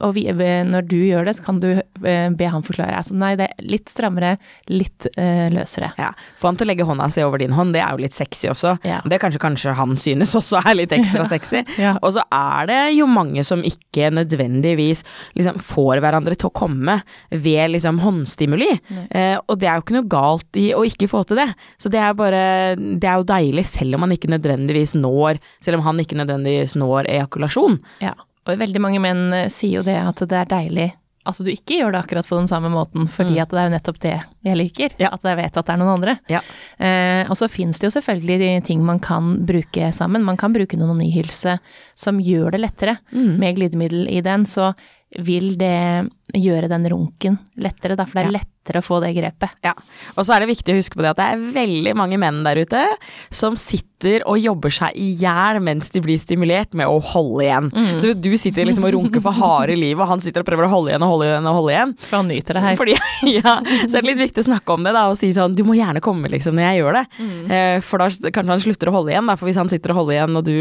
og 0.00 0.14
vi, 0.16 0.24
når 0.30 0.86
du 0.88 0.96
gjør 0.98 1.26
det, 1.28 1.36
så 1.38 1.44
kan 1.46 1.58
du 1.62 1.68
eh, 1.76 2.28
be 2.32 2.48
han 2.50 2.64
forklare. 2.64 2.96
Altså, 2.98 3.16
nei, 3.18 3.34
det 3.38 3.48
er 3.50 3.68
litt 3.68 3.90
strammere, 3.92 4.36
litt 4.70 5.08
uh, 5.16 5.46
løsere. 5.52 5.92
Ja, 6.00 6.12
Få 6.40 6.50
han 6.50 6.58
til 6.58 6.66
å 6.66 6.70
legge 6.70 6.86
hånda 6.88 7.08
si 7.12 7.24
over 7.24 7.40
din 7.42 7.54
hånd, 7.56 7.74
det 7.76 7.82
er 7.84 7.94
jo 7.94 8.02
litt 8.04 8.16
sexy 8.16 8.48
også. 8.52 8.76
Ja. 8.86 9.00
Det 9.08 9.20
kanskje 9.22 9.42
kanskje 9.42 9.74
han 9.76 9.96
synes 10.00 10.34
også 10.38 10.60
er 10.62 10.78
litt 10.78 10.94
ekstra 10.96 11.26
sexy. 11.34 11.62
Ja. 11.80 11.96
Og 12.00 12.14
så 12.16 12.24
er 12.34 12.70
det 12.70 12.80
jo 12.96 13.08
mange 13.10 13.44
som 13.46 13.64
ikke 13.66 14.10
nødvendigvis 14.14 15.04
liksom 15.38 15.60
får 15.64 16.02
hverandre 16.04 16.36
til 16.38 16.50
å 16.50 16.56
komme 16.56 16.98
ved 17.30 17.74
liksom 17.74 18.00
håndstimuli. 18.04 18.70
Uh, 19.12 19.36
og 19.46 19.58
det 19.60 19.70
er 19.70 19.78
jo 19.78 19.86
ikke 19.86 19.98
noe 19.98 20.10
galt 20.16 20.60
i 20.60 20.68
å 20.76 20.84
ikke 20.86 21.10
få 21.10 21.24
til 21.28 21.42
det. 21.42 21.50
Så 21.82 21.92
det 21.92 22.00
er 22.02 22.16
bare 22.16 22.44
Det 22.76 23.08
er 23.08 23.20
jo 23.20 23.28
deilig 23.28 23.66
selv 23.68 23.96
om 23.96 24.04
han 24.06 24.14
ikke 24.14 24.30
nødvendigvis 24.32 24.94
når 24.96 25.40
Selv 25.64 25.78
om 25.78 25.84
han 25.86 26.00
ikke 26.00 26.18
nødvendigvis 26.18 26.76
når 26.78 27.10
ejakulasjon. 27.10 27.78
Ja. 28.04 28.14
Og 28.46 28.62
veldig 28.62 28.82
mange 28.82 29.02
menn 29.02 29.26
eh, 29.34 29.50
sier 29.52 29.80
jo 29.80 29.86
det 29.86 29.98
at 30.00 30.22
det 30.26 30.40
er 30.42 30.54
deilig 30.54 30.92
at 31.26 31.38
du 31.42 31.48
ikke 31.50 31.80
gjør 31.80 31.94
det 31.94 32.00
akkurat 32.04 32.28
på 32.28 32.38
den 32.38 32.48
samme 32.50 32.70
måten, 32.70 33.08
fordi 33.10 33.40
at 33.42 33.50
det 33.50 33.58
er 33.60 33.68
jo 33.68 33.74
nettopp 33.74 33.96
det 34.02 34.14
jeg 34.46 34.58
liker. 34.60 34.94
Ja. 35.02 35.10
At 35.16 35.26
jeg 35.26 35.38
vet 35.40 35.58
at 35.58 35.66
det 35.66 35.74
er 35.74 35.80
noen 35.80 35.94
andre. 35.96 36.16
Ja. 36.30 36.42
Eh, 36.78 37.26
og 37.26 37.38
så 37.38 37.48
fins 37.50 37.80
det 37.80 37.88
jo 37.88 37.94
selvfølgelig 37.96 38.62
ting 38.68 38.84
man 38.86 39.00
kan 39.02 39.32
bruke 39.46 39.90
sammen. 39.96 40.24
Man 40.26 40.38
kan 40.40 40.54
bruke 40.54 40.78
noen 40.78 41.00
nyhylse 41.02 41.58
som 41.98 42.20
gjør 42.22 42.54
det 42.54 42.62
lettere. 42.62 42.98
Med 43.10 43.58
glidemiddel 43.58 44.06
i 44.12 44.22
den, 44.24 44.46
så 44.46 44.72
vil 45.14 45.54
det 45.58 46.08
gjøre 46.34 46.68
den 46.68 46.84
runken 46.90 47.38
lettere, 47.62 47.94
da, 47.96 48.04
for 48.04 48.18
det 48.18 48.26
er 48.26 48.32
Ja. 48.32 48.40
lettere 48.40 48.80
å 48.80 48.84
få 48.84 49.00
det 49.00 49.14
grepet. 49.14 49.50
Ja, 49.62 49.72
og 50.18 50.24
så 50.26 50.34
er 50.34 50.40
det 50.40 50.48
viktig 50.50 50.74
å 50.74 50.76
huske 50.76 50.96
på 50.98 51.02
det 51.06 51.10
at 51.14 51.16
det 51.16 51.26
er 51.32 51.52
veldig 51.54 51.94
mange 51.94 52.18
menn 52.18 52.42
der 52.42 52.56
ute 52.58 52.82
som 53.30 53.54
sitter 53.56 54.26
og 54.26 54.36
jobber 54.42 54.68
seg 54.74 54.90
i 54.98 55.14
hjel 55.16 55.60
mens 55.62 55.88
de 55.94 56.02
blir 56.02 56.18
stimulert 56.18 56.74
med 56.74 56.90
å 56.90 56.98
holde 57.00 57.46
igjen. 57.46 57.70
Så 58.02 58.12
du 58.20 58.36
sitter 58.36 58.66
liksom 58.66 58.84
og 58.84 58.92
runker 58.98 59.22
for 59.22 59.32
harde 59.32 59.78
livet, 59.78 60.02
og 60.02 60.08
han 60.08 60.20
sitter 60.20 60.42
og 60.42 60.50
prøver 60.50 60.66
å 60.66 60.72
holde 60.74 60.90
igjen 60.90 61.06
og 61.06 61.14
holde 61.14 61.30
igjen 61.30 61.46
og 61.46 61.54
holde 61.60 61.72
igjen. 61.76 61.96
For 62.02 62.16
han 62.18 62.28
nyter 62.28 62.58
det 62.58 62.62
her. 62.66 62.76
Fordi, 62.76 62.98
ja, 63.38 63.56
så 63.86 63.96
er 63.96 64.02
det 64.02 64.10
litt 64.10 64.24
viktig 64.26 64.42
å 64.44 64.50
snakke 64.50 64.74
om 64.74 64.82
det 64.82 64.92
da, 64.98 65.06
og 65.08 65.16
si 65.16 65.30
sånn 65.32 65.54
du 65.56 65.62
må 65.64 65.78
gjerne 65.78 66.02
komme 66.02 66.28
liksom 66.28 66.58
når 66.58 66.66
jeg 66.66 66.82
gjør 66.82 67.00
det. 67.00 67.06
mm. 67.22 67.82
for 67.86 68.02
da 68.02 68.10
kanskje 68.10 68.50
han 68.50 68.66
slutter 68.66 68.90
å 68.90 68.98
holde 68.98 69.14
igjen, 69.14 69.30
da, 69.30 69.38
for 69.38 69.46
hvis 69.46 69.62
han 69.62 69.70
sitter 69.72 69.94
og 69.94 70.02
holder 70.02 70.18
igjen 70.18 70.36
og 70.42 70.44
du 70.44 70.56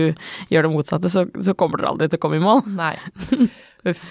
gjør 0.54 0.70
det 0.70 0.76
motsatte, 0.78 1.10
så, 1.12 1.26
så 1.42 1.58
kommer 1.58 1.82
dere 1.82 1.96
aldri 1.96 2.08
til 2.14 2.22
å 2.22 2.28
komme 2.28 2.38
i 2.38 2.46
mål. 2.46 2.62
Nei. 2.78 2.96
Uff. 3.86 4.02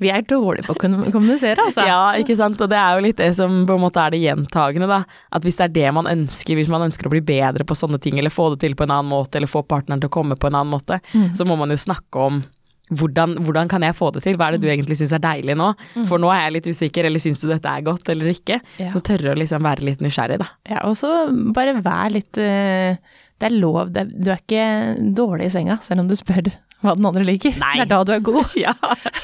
Vi 0.00 0.08
er 0.12 0.24
dårlige 0.28 0.66
på 0.68 0.74
å 0.76 0.80
kommunisere, 0.80 1.66
altså. 1.66 1.84
Ja, 1.88 2.12
ikke 2.20 2.36
sant. 2.38 2.60
Og 2.60 2.70
det 2.72 2.78
er 2.80 2.96
jo 2.96 3.04
litt 3.04 3.18
det 3.20 3.32
som 3.36 3.62
på 3.68 3.76
en 3.76 3.82
måte 3.82 4.00
er 4.00 4.14
det 4.14 4.22
gjentagende, 4.22 4.88
da. 4.90 5.02
At 5.36 5.44
hvis 5.44 5.58
det 5.60 5.66
er 5.68 5.74
det 5.76 5.90
man 5.96 6.08
ønsker, 6.10 6.56
hvis 6.56 6.70
man 6.72 6.86
ønsker 6.86 7.08
å 7.08 7.12
bli 7.12 7.22
bedre 7.24 7.66
på 7.68 7.76
sånne 7.76 8.00
ting, 8.02 8.20
eller 8.20 8.32
få 8.32 8.50
det 8.54 8.62
til 8.64 8.76
på 8.76 8.86
en 8.86 8.94
annen 8.96 9.12
måte, 9.12 9.40
eller 9.40 9.50
få 9.50 9.64
partneren 9.68 10.00
til 10.00 10.12
å 10.12 10.16
komme 10.20 10.38
på 10.40 10.48
en 10.48 10.56
annen 10.60 10.72
måte, 10.72 11.00
så 11.36 11.48
må 11.48 11.58
man 11.60 11.72
jo 11.72 11.80
snakke 11.80 12.28
om 12.30 12.42
hvordan, 12.90 13.36
hvordan 13.46 13.68
kan 13.70 13.84
jeg 13.86 13.94
få 13.94 14.10
det 14.14 14.24
til, 14.24 14.36
hva 14.38 14.48
er 14.48 14.56
det 14.56 14.64
du 14.64 14.70
egentlig 14.70 14.96
syns 14.98 15.12
er 15.14 15.22
deilig 15.22 15.54
nå? 15.58 15.68
For 16.10 16.18
nå 16.22 16.30
er 16.34 16.46
jeg 16.46 16.56
litt 16.56 16.70
usikker, 16.72 17.06
eller 17.06 17.22
syns 17.22 17.42
du 17.42 17.46
dette 17.50 17.70
er 17.70 17.84
godt 17.86 18.10
eller 18.10 18.32
ikke? 18.32 18.58
Ja. 18.82 18.90
Så 18.96 19.04
tørre 19.06 19.34
å 19.34 19.38
liksom 19.38 19.66
være 19.66 19.86
litt 19.86 20.02
nysgjerrig, 20.02 20.40
da. 20.42 20.48
Ja, 20.70 20.82
og 20.88 20.96
så 20.98 21.12
bare 21.54 21.76
vær 21.84 22.10
litt 22.10 22.40
eh, 22.40 22.98
Det 23.40 23.48
er 23.48 23.54
lov, 23.56 23.92
det, 23.94 24.08
du 24.10 24.32
er 24.32 24.42
ikke 24.42 24.66
dårlig 25.16 25.48
i 25.48 25.54
senga, 25.54 25.78
selv 25.86 26.02
om 26.02 26.10
du 26.10 26.16
spør 26.18 26.50
hva 26.80 26.94
den 26.96 27.08
andre 27.10 27.24
liker. 27.26 27.56
Nei. 27.60 27.74
Det 27.78 27.86
er 27.86 27.90
da 27.92 28.00
du 28.06 28.14
er 28.16 28.22
god. 28.24 28.54
Ja. 28.60 28.74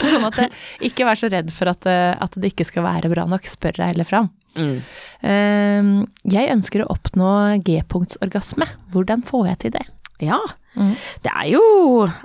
Sånn 0.01 0.27
at 0.29 0.39
det, 0.41 0.51
ikke 0.89 1.07
vær 1.09 1.21
så 1.21 1.31
redd 1.33 1.53
for 1.55 1.71
at, 1.73 1.87
eh, 1.91 2.13
at 2.13 2.37
det 2.37 2.53
ikke 2.53 2.67
skal 2.69 2.87
være 2.87 3.11
bra 3.13 3.27
nok. 3.29 3.49
Spør 3.51 3.81
deg 3.81 3.95
heller 3.95 4.09
fram. 4.09 4.31
Mm. 4.57 4.79
Uh, 5.21 5.89
jeg 6.33 6.49
ønsker 6.55 6.85
å 6.85 6.91
oppnå 6.95 7.33
G-punktsorgasme. 7.67 8.69
Hvordan 8.95 9.25
får 9.27 9.51
jeg 9.51 9.63
til 9.67 9.75
det? 9.77 9.85
Ja. 10.25 10.41
Mm. 10.76 10.92
Det 11.25 11.33
er 11.33 11.47
jo 11.54 11.62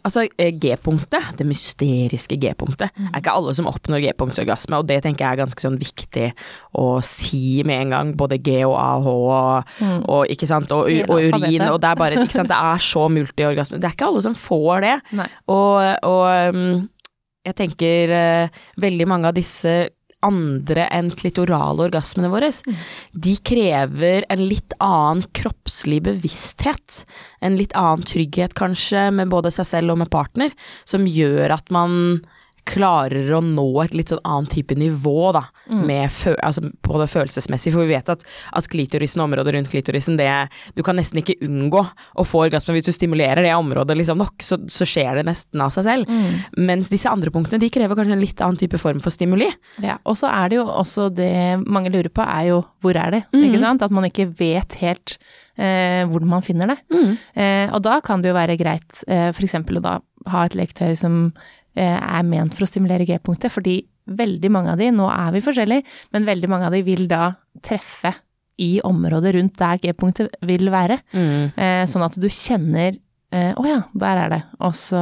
Altså, 0.04 0.28
eh, 0.38 0.52
G-punktet, 0.60 1.32
det 1.38 1.46
mysteriske 1.48 2.38
G-punktet, 2.42 2.90
Mm. 2.98 3.08
er 3.14 3.22
ikke 3.22 3.32
alle 3.34 3.54
som 3.56 3.66
oppnår 3.72 4.02
G-punktsorgasme, 4.04 4.78
og 4.78 4.88
det 4.88 5.02
tenker 5.04 5.26
jeg 5.26 5.32
er 5.40 5.44
ganske 5.46 5.62
sånn 5.64 5.80
viktig 5.80 6.34
å 6.78 7.02
si 7.04 7.64
med 7.64 7.82
en 7.86 7.90
gang. 7.96 8.14
Både 8.18 8.38
G 8.44 8.64
og 8.66 8.76
AH 8.78 9.08
og, 9.08 9.64
og 10.10 10.28
ikke 10.28 10.48
sant, 10.50 10.72
og, 10.72 10.90
og 11.10 11.18
urin, 11.22 11.62
og 11.70 11.80
det 11.82 11.90
er 11.90 11.96
bare 11.96 12.20
ikke 12.20 12.36
sant, 12.36 12.50
det 12.52 12.58
er 12.58 12.78
så 12.84 13.08
multiorgasme. 13.10 13.80
Det 13.80 13.88
er 13.90 13.96
ikke 13.96 14.10
alle 14.12 14.22
som 14.28 14.36
får 14.36 14.82
det. 14.82 14.96
Nei. 15.22 15.28
Og, 15.48 15.98
og 16.04 16.56
um, 16.56 16.90
jeg 17.46 17.56
tenker 17.58 18.12
eh, 18.14 18.50
veldig 18.78 19.08
mange 19.10 19.28
av 19.32 19.34
disse 19.34 19.90
andre 20.26 20.88
enn 20.94 21.12
klitorale 21.18 21.88
orgasmene 21.88 22.32
våre, 22.32 22.52
de 23.12 23.36
krever 23.48 24.28
en 24.32 24.44
litt 24.46 24.76
annen 24.80 25.24
kroppslig 25.38 26.02
bevissthet. 26.08 27.04
En 27.42 27.58
litt 27.60 27.76
annen 27.78 28.06
trygghet 28.08 28.56
kanskje 28.58 29.10
med 29.16 29.32
både 29.34 29.54
seg 29.54 29.70
selv 29.70 29.96
og 29.96 30.04
med 30.04 30.12
partner, 30.14 30.54
som 30.86 31.08
gjør 31.10 31.58
at 31.58 31.74
man 31.74 32.22
klarer 32.70 33.32
å 33.36 33.42
nå 33.44 33.66
et 33.84 33.96
litt 33.98 34.12
sånn 34.14 34.22
annen 34.28 34.50
type 34.52 34.76
nivå, 34.78 35.32
da, 35.36 35.44
med 35.72 36.12
fø 36.14 36.34
altså 36.44 36.68
på 36.84 37.00
det 37.02 37.08
følelsesmessige. 37.12 37.76
For 37.76 37.86
vi 37.86 37.96
vet 37.96 38.12
at, 38.14 38.26
at 38.58 38.70
klitorisen 38.72 39.22
og 39.22 39.30
området 39.30 39.56
rundt 39.56 39.72
klitorisen, 39.72 40.20
det 40.20 40.30
Du 40.76 40.84
kan 40.86 40.96
nesten 40.98 41.20
ikke 41.22 41.38
unngå 41.46 41.82
å 41.82 42.26
få 42.28 42.46
orgasme 42.46 42.76
hvis 42.76 42.88
du 42.88 42.94
stimulerer 42.96 43.44
det 43.46 43.54
området 43.56 43.98
liksom 43.98 44.22
nok, 44.22 44.44
så, 44.46 44.60
så 44.72 44.88
skjer 44.88 45.20
det 45.20 45.26
nesten 45.28 45.62
av 45.64 45.74
seg 45.76 45.88
selv. 45.88 46.12
Mens 46.58 46.92
disse 46.92 47.10
andre 47.12 47.34
punktene, 47.34 47.62
de 47.62 47.72
krever 47.74 47.98
kanskje 47.98 48.16
en 48.18 48.24
litt 48.24 48.42
annen 48.44 48.60
type 48.62 48.80
form 48.82 49.02
for 49.04 49.14
stimuli. 49.14 49.50
Ja, 49.84 49.98
og 50.06 50.18
så 50.20 50.30
er 50.32 50.52
det 50.52 50.62
jo 50.62 50.68
også 50.70 51.10
det 51.14 51.34
mange 51.66 51.92
lurer 51.94 52.12
på, 52.14 52.26
er 52.26 52.52
jo 52.52 52.62
hvor 52.82 52.98
er 52.98 53.18
det? 53.18 53.24
Ikke 53.36 53.62
sant? 53.62 53.84
At 53.86 53.94
man 53.94 54.08
ikke 54.08 54.30
vet 54.40 54.78
helt 54.82 55.18
eh, 55.58 56.04
hvordan 56.10 56.32
man 56.32 56.46
finner 56.46 56.74
det. 56.74 56.78
Eh, 57.36 57.68
og 57.74 57.82
da 57.86 58.00
kan 58.06 58.22
det 58.24 58.32
jo 58.32 58.38
være 58.38 58.58
greit 58.60 59.04
eh, 59.08 59.30
f.eks. 59.34 59.58
å 59.62 59.84
da 59.84 60.00
ha 60.32 60.46
et 60.46 60.58
leketøy 60.58 60.94
som 61.00 61.22
er 61.80 62.26
ment 62.28 62.56
for 62.56 62.66
å 62.66 62.70
stimulere 62.70 63.06
G-punktet, 63.08 63.54
fordi 63.54 63.78
veldig 64.12 64.52
mange 64.52 64.74
av 64.74 64.82
de, 64.82 64.90
nå 64.94 65.08
er 65.14 65.32
vi 65.36 65.44
forskjellige, 65.46 65.86
men 66.16 66.28
veldig 66.28 66.50
mange 66.52 66.68
av 66.68 66.76
de 66.76 66.82
vil 66.86 67.06
da 67.12 67.32
treffe 67.64 68.14
i 68.62 68.76
området 68.86 69.36
rundt 69.38 69.58
der 69.60 69.80
G-punktet 69.82 70.36
vil 70.48 70.70
være. 70.74 71.00
Eh, 71.16 71.84
sånn 71.90 72.06
at 72.06 72.18
du 72.20 72.28
kjenner 72.30 72.98
eh, 73.34 73.54
Å 73.58 73.68
ja, 73.68 73.80
der 73.98 74.26
er 74.26 74.34
det. 74.34 74.42
Og 74.62 74.76
så 74.78 75.02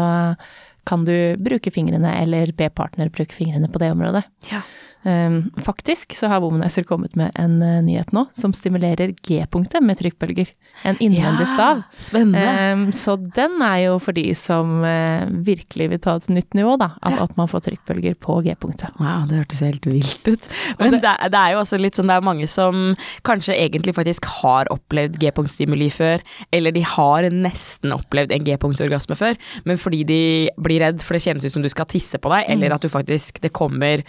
kan 0.88 1.03
du 1.05 1.13
bruke 1.41 1.73
fingrene, 1.73 2.13
eller 2.21 2.53
be 2.57 2.69
partner 2.73 3.11
bruke 3.13 3.35
fingrene 3.35 3.69
på 3.71 3.81
det 3.81 3.91
området. 3.93 4.23
Ja. 4.51 4.61
Um, 5.07 5.51
faktisk 5.63 6.11
så 6.17 6.27
har 6.27 6.41
Womanizer 6.43 6.83
kommet 6.83 7.13
med 7.15 7.31
en 7.39 7.61
uh, 7.63 7.77
nyhet 7.85 8.09
nå 8.11 8.25
som 8.35 8.51
stimulerer 8.51 9.13
G-punktet 9.23 9.79
med 9.85 9.95
trykkbølger. 10.01 10.49
En 10.83 10.97
innvendig 10.99 11.45
stav. 11.53 11.85
Spennende. 12.03 12.41
Um, 12.73 12.81
så 12.91 13.15
den 13.15 13.61
er 13.63 13.85
jo 13.85 13.93
for 14.03 14.17
de 14.17 14.25
som 14.35 14.81
uh, 14.83 15.23
virkelig 15.47 15.87
vil 15.93 16.01
ta 16.03 16.17
et 16.19 16.27
nytt 16.35 16.57
nivå, 16.57 16.75
da. 16.81 16.91
At, 16.99 17.31
man 17.39 17.47
får 17.47 17.63
trykkbølger 17.69 18.17
på 18.19 18.41
G-punktet. 18.43 18.91
Wow, 18.99 19.23
det 19.29 19.39
hørtes 19.39 19.61
helt 19.63 19.87
vilt 19.87 20.27
ut. 20.27 20.49
Men 20.81 20.97
det, 20.97 21.01
det 21.31 21.39
er 21.39 21.53
jo 21.55 21.61
også 21.61 21.79
litt 21.79 21.95
sånn, 21.95 22.11
det 22.11 22.17
er 22.19 22.25
mange 22.25 22.49
som 22.51 22.91
kanskje 23.27 23.55
egentlig 23.55 23.95
faktisk 23.95 24.27
har 24.41 24.67
opplevd 24.73 25.15
G-punktstimuli 25.21 25.87
før, 25.95 26.25
eller 26.55 26.75
de 26.75 26.83
har 26.83 27.29
nesten 27.31 27.95
opplevd 27.95 28.33
en 28.35 28.43
G-punktsorgasme 28.47 29.15
før, 29.19 29.39
men 29.69 29.79
fordi 29.79 30.03
de 30.09 30.21
blir 30.59 30.83
redd 30.83 31.05
for 31.05 31.15
det 31.15 31.23
kjennes 31.23 31.47
ut 31.47 31.55
som 31.55 31.63
du 31.63 31.71
skal 31.71 31.87
tisse 31.89 32.19
på 32.19 32.33
deg, 32.33 32.49
eller 32.51 32.75
at 32.75 32.83
du 32.83 32.91
faktisk, 32.91 33.39
det 33.43 33.53
kommer 33.55 34.03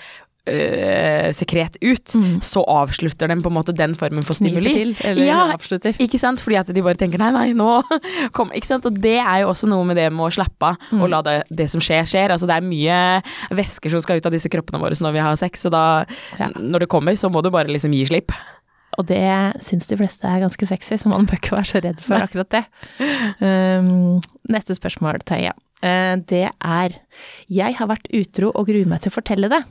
øh, 0.51 1.31
sekret 1.37 1.77
ut, 1.83 2.15
så 2.45 2.63
avslutter 2.69 3.31
de 3.31 3.37
på 3.45 3.51
en 3.53 3.57
måte 3.57 3.75
den 3.77 3.95
formen 3.99 4.25
for 4.27 4.35
stimuli. 4.39 4.73
Til, 4.75 4.93
eller 5.07 5.25
Ja, 5.29 5.41
avslutter. 5.55 5.97
Ikke 6.03 6.19
sant? 6.21 6.43
Fordi 6.43 6.59
at 6.61 6.73
de 6.75 6.83
bare 6.85 6.99
tenker 7.01 7.23
nei, 7.23 7.31
nei, 7.35 7.47
nå 7.57 7.81
kom 8.37 8.51
Ikke 8.57 8.67
sant? 8.71 8.87
Og 8.91 8.99
det 9.03 9.17
er 9.23 9.43
jo 9.45 9.51
også 9.55 9.71
noe 9.71 9.87
med 9.89 9.97
det 10.01 10.09
med 10.13 10.27
å 10.29 10.33
slappe 10.35 10.73
av 10.75 11.01
og 11.01 11.09
la 11.13 11.23
det, 11.27 11.37
det 11.49 11.69
som 11.73 11.81
skjer, 11.85 12.05
skjer. 12.11 12.35
Altså 12.35 12.49
det 12.51 12.57
er 12.59 12.67
mye 12.67 13.01
væsker 13.57 13.93
som 13.95 14.03
skal 14.05 14.21
ut 14.21 14.27
av 14.29 14.35
disse 14.35 14.51
kroppene 14.53 14.81
våre 14.83 14.99
når 15.01 15.15
vi 15.15 15.23
har 15.25 15.37
sex, 15.41 15.65
og 15.69 15.73
da, 15.73 15.85
Ja. 16.39 16.51
når 16.59 16.85
det 16.85 16.89
kommer, 16.93 17.15
så 17.17 17.31
må 17.33 17.41
du 17.43 17.51
bare 17.55 17.71
liksom 17.71 17.93
gi 17.95 18.03
slipp. 18.11 18.35
Og 18.99 19.07
det 19.07 19.23
syns 19.65 19.87
de 19.89 19.97
fleste 19.97 20.27
er 20.29 20.43
ganske 20.43 20.67
sexy, 20.67 20.99
så 20.99 21.09
man 21.09 21.25
bør 21.31 21.39
ikke 21.39 21.55
være 21.57 21.71
så 21.71 21.81
redd 21.85 22.01
for 22.05 22.21
akkurat 22.21 22.51
det. 22.59 22.65
Um, 23.41 24.19
neste 24.53 24.75
spørsmål, 24.77 25.23
Theia. 25.25 25.53
Eh, 25.55 25.70
det 25.81 26.43
er 26.53 26.97
Jeg 27.49 27.77
har 27.79 27.89
vært 27.89 28.11
utro 28.13 28.51
og 28.53 28.67
gruer 28.69 28.89
meg 28.91 29.01
til 29.01 29.13
å 29.13 29.17
fortelle 29.17 29.49
det. 29.49 29.63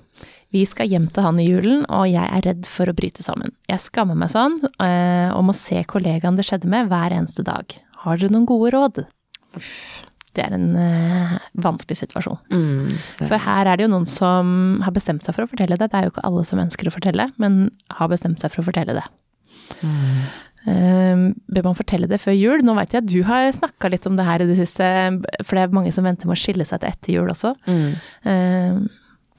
Vi 0.49 0.63
skal 0.65 0.89
hjem 0.89 1.05
til 1.13 1.25
han 1.25 1.39
i 1.41 1.45
julen, 1.45 1.83
og 1.93 2.07
jeg 2.09 2.25
er 2.25 2.45
redd 2.47 2.65
for 2.69 2.89
å 2.89 2.95
bryte 2.97 3.21
sammen. 3.21 3.53
Jeg 3.69 3.83
skammer 3.83 4.17
meg 4.17 4.31
sånn, 4.33 4.57
eh, 4.81 5.29
og 5.29 5.45
må 5.45 5.53
se 5.53 5.83
kollegaen 5.85 6.39
det 6.39 6.47
skjedde 6.47 6.69
med 6.71 6.89
hver 6.89 7.13
eneste 7.13 7.45
dag. 7.45 7.75
Har 8.01 8.17
dere 8.17 8.33
noen 8.33 8.47
gode 8.49 8.71
råd? 8.73 9.03
Det 10.33 10.41
er 10.45 10.55
en 10.57 10.71
eh, 10.79 11.37
vanskelig 11.61 11.99
situasjon. 12.01 12.41
Mm, 12.49 12.97
For 13.21 13.37
her 13.45 13.69
er 13.69 13.77
det 13.77 13.85
jo 13.85 13.93
noen 13.93 14.09
som 14.09 14.81
har 14.85 14.95
bestemt 14.95 15.25
seg 15.25 15.37
for 15.37 15.45
å 15.45 15.51
fortelle 15.51 15.77
det. 15.77 15.91
Det 15.91 15.99
er 15.99 16.07
jo 16.07 16.15
ikke 16.15 16.25
alle 16.25 16.45
som 16.49 16.61
ønsker 16.65 16.89
å 16.89 16.95
fortelle, 16.97 17.29
men 17.37 17.61
har 17.99 18.09
bestemt 18.09 18.41
seg 18.41 18.53
for 18.53 18.63
å 18.63 18.69
fortelle 18.71 18.97
det. 18.97 19.05
Um, 19.85 20.25
bør 20.65 21.63
man 21.69 21.75
fortelle 21.77 22.07
det 22.09 22.19
før 22.21 22.35
jul? 22.35 22.63
Nå 22.65 22.75
vet 22.77 22.91
jeg 22.93 23.03
at 23.03 23.09
du 23.11 23.21
har 23.27 23.47
snakka 23.55 23.89
litt 23.93 24.05
om 24.09 24.15
det 24.19 24.25
her 24.27 24.41
i 24.43 24.47
det 24.49 24.57
siste, 24.59 24.85
for 25.43 25.55
det 25.55 25.63
er 25.63 25.75
mange 25.75 25.93
som 25.95 26.03
venter 26.07 26.27
med 26.27 26.35
å 26.37 26.41
skille 26.41 26.65
seg 26.67 26.81
til 26.81 26.89
etter 26.91 27.13
jul 27.15 27.29
også. 27.31 27.55
mm. 27.67 27.93
Um, 28.25 28.89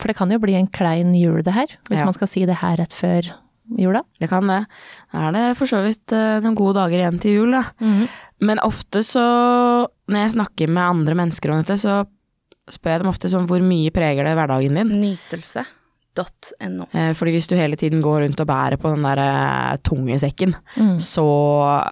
for 0.00 0.09
det 0.09 0.17
kan 0.17 0.31
jo 0.33 0.39
bli 0.41 0.55
en 0.57 0.67
klein 0.73 1.11
jul, 1.12 1.43
det 1.45 1.53
her, 1.53 1.67
hvis 1.91 1.99
Ja. 2.00 2.07
man 2.09 2.15
skal 2.17 2.29
si 2.33 2.47
det 2.49 2.55
her 2.62 2.79
rett 2.81 2.95
før 2.97 3.27
jula. 3.77 4.00
Det 4.19 4.31
kan 4.31 4.47
det. 4.49 4.62
Da 5.12 5.27
er 5.29 5.33
det 5.37 5.43
for 5.59 5.67
så 5.69 5.83
vidt 5.85 6.11
eh, 6.17 6.41
noen 6.41 6.57
gode 6.57 6.79
dager 6.81 6.97
igjen 7.03 7.21
til 7.21 7.35
jul, 7.37 7.53
da. 7.53 7.67
Men 8.41 8.59
ofte 8.65 9.03
så, 9.05 9.21
når 10.09 10.23
jeg 10.25 10.33
snakker 10.39 10.73
med 10.73 10.83
andre 10.83 11.15
mennesker 11.21 11.53
om 11.53 11.61
dette, 11.61 11.77
så 11.79 12.07
spør 12.73 12.95
jeg 12.97 13.03
dem 13.03 13.11
ofte 13.12 13.29
sånn 13.29 13.47
hvor 13.47 13.61
mye 13.61 13.93
preger 13.93 14.25
det 14.25 14.33
hverdagen 14.41 14.75
din? 14.81 14.97
Nytelse.no. 15.05 15.67
Eh, 16.93 17.12
Fordi 17.14 17.31
hvis 17.37 17.47
du 17.49 17.55
hele 17.57 17.76
tiden 17.79 18.00
går 18.02 18.25
rundt 18.25 18.40
og 18.43 18.47
bærer 18.50 18.76
på 18.83 18.90
den 18.93 19.05
der 19.07 19.21
eh, 19.23 19.76
tunge 19.87 20.19
sekken, 20.19 20.55
Mm. 20.76 20.99
så 21.00 21.23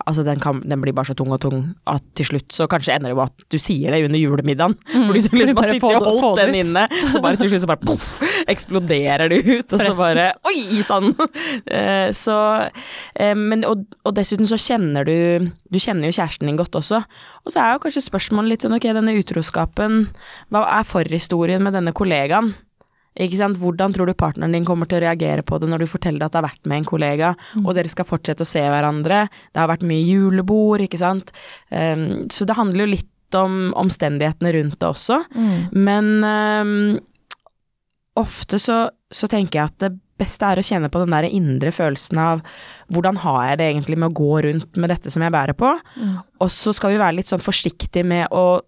altså 0.07 0.25
den, 0.27 0.39
kan, 0.41 0.61
den 0.69 0.81
blir 0.81 0.93
bare 0.93 1.07
så 1.11 1.15
tung 1.15 1.31
og 1.33 1.41
tung 1.41 1.75
at 1.87 2.03
til 2.19 2.27
slutt 2.27 2.53
så 2.55 2.67
kanskje 2.71 2.95
ender 2.97 3.11
det 3.13 3.17
med 3.19 3.25
at 3.31 3.45
du 3.51 3.59
sier 3.59 3.91
det 3.95 4.05
under 4.07 4.19
julemiddagen. 4.19 4.75
Fordi 5.07 5.23
du 5.27 5.37
liksom 5.37 5.57
har 5.63 5.73
sittet 5.73 5.97
og 6.03 6.21
holdt 6.23 6.41
den 6.41 6.51
ut. 6.51 6.61
inne, 6.65 6.85
så 7.13 7.23
bare 7.23 7.37
til 7.41 7.51
slutt 7.53 7.63
så 7.65 7.71
bare 7.71 7.85
poff, 7.87 8.09
eksploderer 8.49 9.29
det 9.31 9.41
ut, 9.47 9.73
og 9.73 9.81
så 9.83 9.95
bare 9.99 10.29
oi 10.49 10.83
sann! 10.83 11.15
Eh, 11.69 12.11
Så 12.17 12.35
Men 13.19 13.65
og, 13.69 13.85
og 14.07 14.15
dessuten 14.17 14.47
så 14.49 14.57
kjenner 14.61 15.05
du 15.05 15.51
Du 15.71 15.79
kjenner 15.79 16.09
jo 16.09 16.15
kjæresten 16.17 16.47
din 16.49 16.57
godt 16.59 16.75
også. 16.79 17.03
Og 17.45 17.53
så 17.53 17.61
er 17.61 17.75
jo 17.75 17.83
kanskje 17.85 18.03
spørsmålet 18.07 18.49
litt 18.55 18.65
sånn 18.65 18.75
ok, 18.77 18.87
denne 18.97 19.15
utroskapen, 19.19 20.07
hva 20.53 20.63
er 20.79 20.87
forhistorien 20.89 21.63
med 21.63 21.77
denne 21.77 21.93
kollegaen? 21.97 22.55
Ikke 23.19 23.39
sant? 23.41 23.59
Hvordan 23.59 23.95
tror 23.95 24.09
du 24.09 24.15
partneren 24.19 24.55
din 24.55 24.67
kommer 24.69 24.89
til 24.89 25.01
å 25.01 25.05
reagere 25.09 25.45
på 25.47 25.59
det 25.59 25.69
når 25.71 25.85
du 25.85 25.91
forteller 25.91 26.25
at 26.25 26.35
det 26.35 26.41
har 26.41 26.49
vært 26.49 26.71
med 26.71 26.83
en 26.83 26.89
kollega, 26.89 27.35
og 27.65 27.71
dere 27.77 27.91
skal 27.91 28.09
fortsette 28.09 28.47
å 28.47 28.49
se 28.49 28.63
hverandre? 28.63 29.25
Det 29.53 29.63
har 29.63 29.71
vært 29.71 29.87
mye 29.89 30.07
julebord, 30.07 30.85
ikke 30.87 31.01
sant. 31.01 31.33
Um, 31.71 32.29
så 32.33 32.47
det 32.49 32.59
handler 32.59 32.87
jo 32.87 32.93
litt 32.95 33.39
om 33.39 33.75
omstendighetene 33.77 34.55
rundt 34.57 34.79
det 34.81 34.89
også. 34.89 35.21
Men 35.77 36.13
um, 36.25 36.77
ofte 38.19 38.61
så, 38.63 38.87
så 39.13 39.29
tenker 39.31 39.61
jeg 39.61 39.73
at 39.73 39.83
det 39.85 39.93
beste 40.19 40.47
er 40.49 40.59
å 40.59 40.65
kjenne 40.67 40.91
på 40.91 41.03
den 41.03 41.15
der 41.15 41.29
indre 41.29 41.71
følelsen 41.75 42.19
av 42.23 42.41
hvordan 42.91 43.21
har 43.23 43.43
jeg 43.51 43.61
det 43.61 43.69
egentlig 43.69 43.99
med 44.01 44.11
å 44.11 44.17
gå 44.19 44.41
rundt 44.49 44.81
med 44.81 44.91
dette 44.91 45.13
som 45.15 45.23
jeg 45.23 45.35
bærer 45.35 45.59
på? 45.59 45.75
Og 46.43 46.51
så 46.51 46.75
skal 46.75 46.95
vi 46.95 47.03
være 47.03 47.19
litt 47.21 47.31
sånn 47.31 47.45
forsiktige 47.45 48.07
med 48.09 48.33
å 48.35 48.61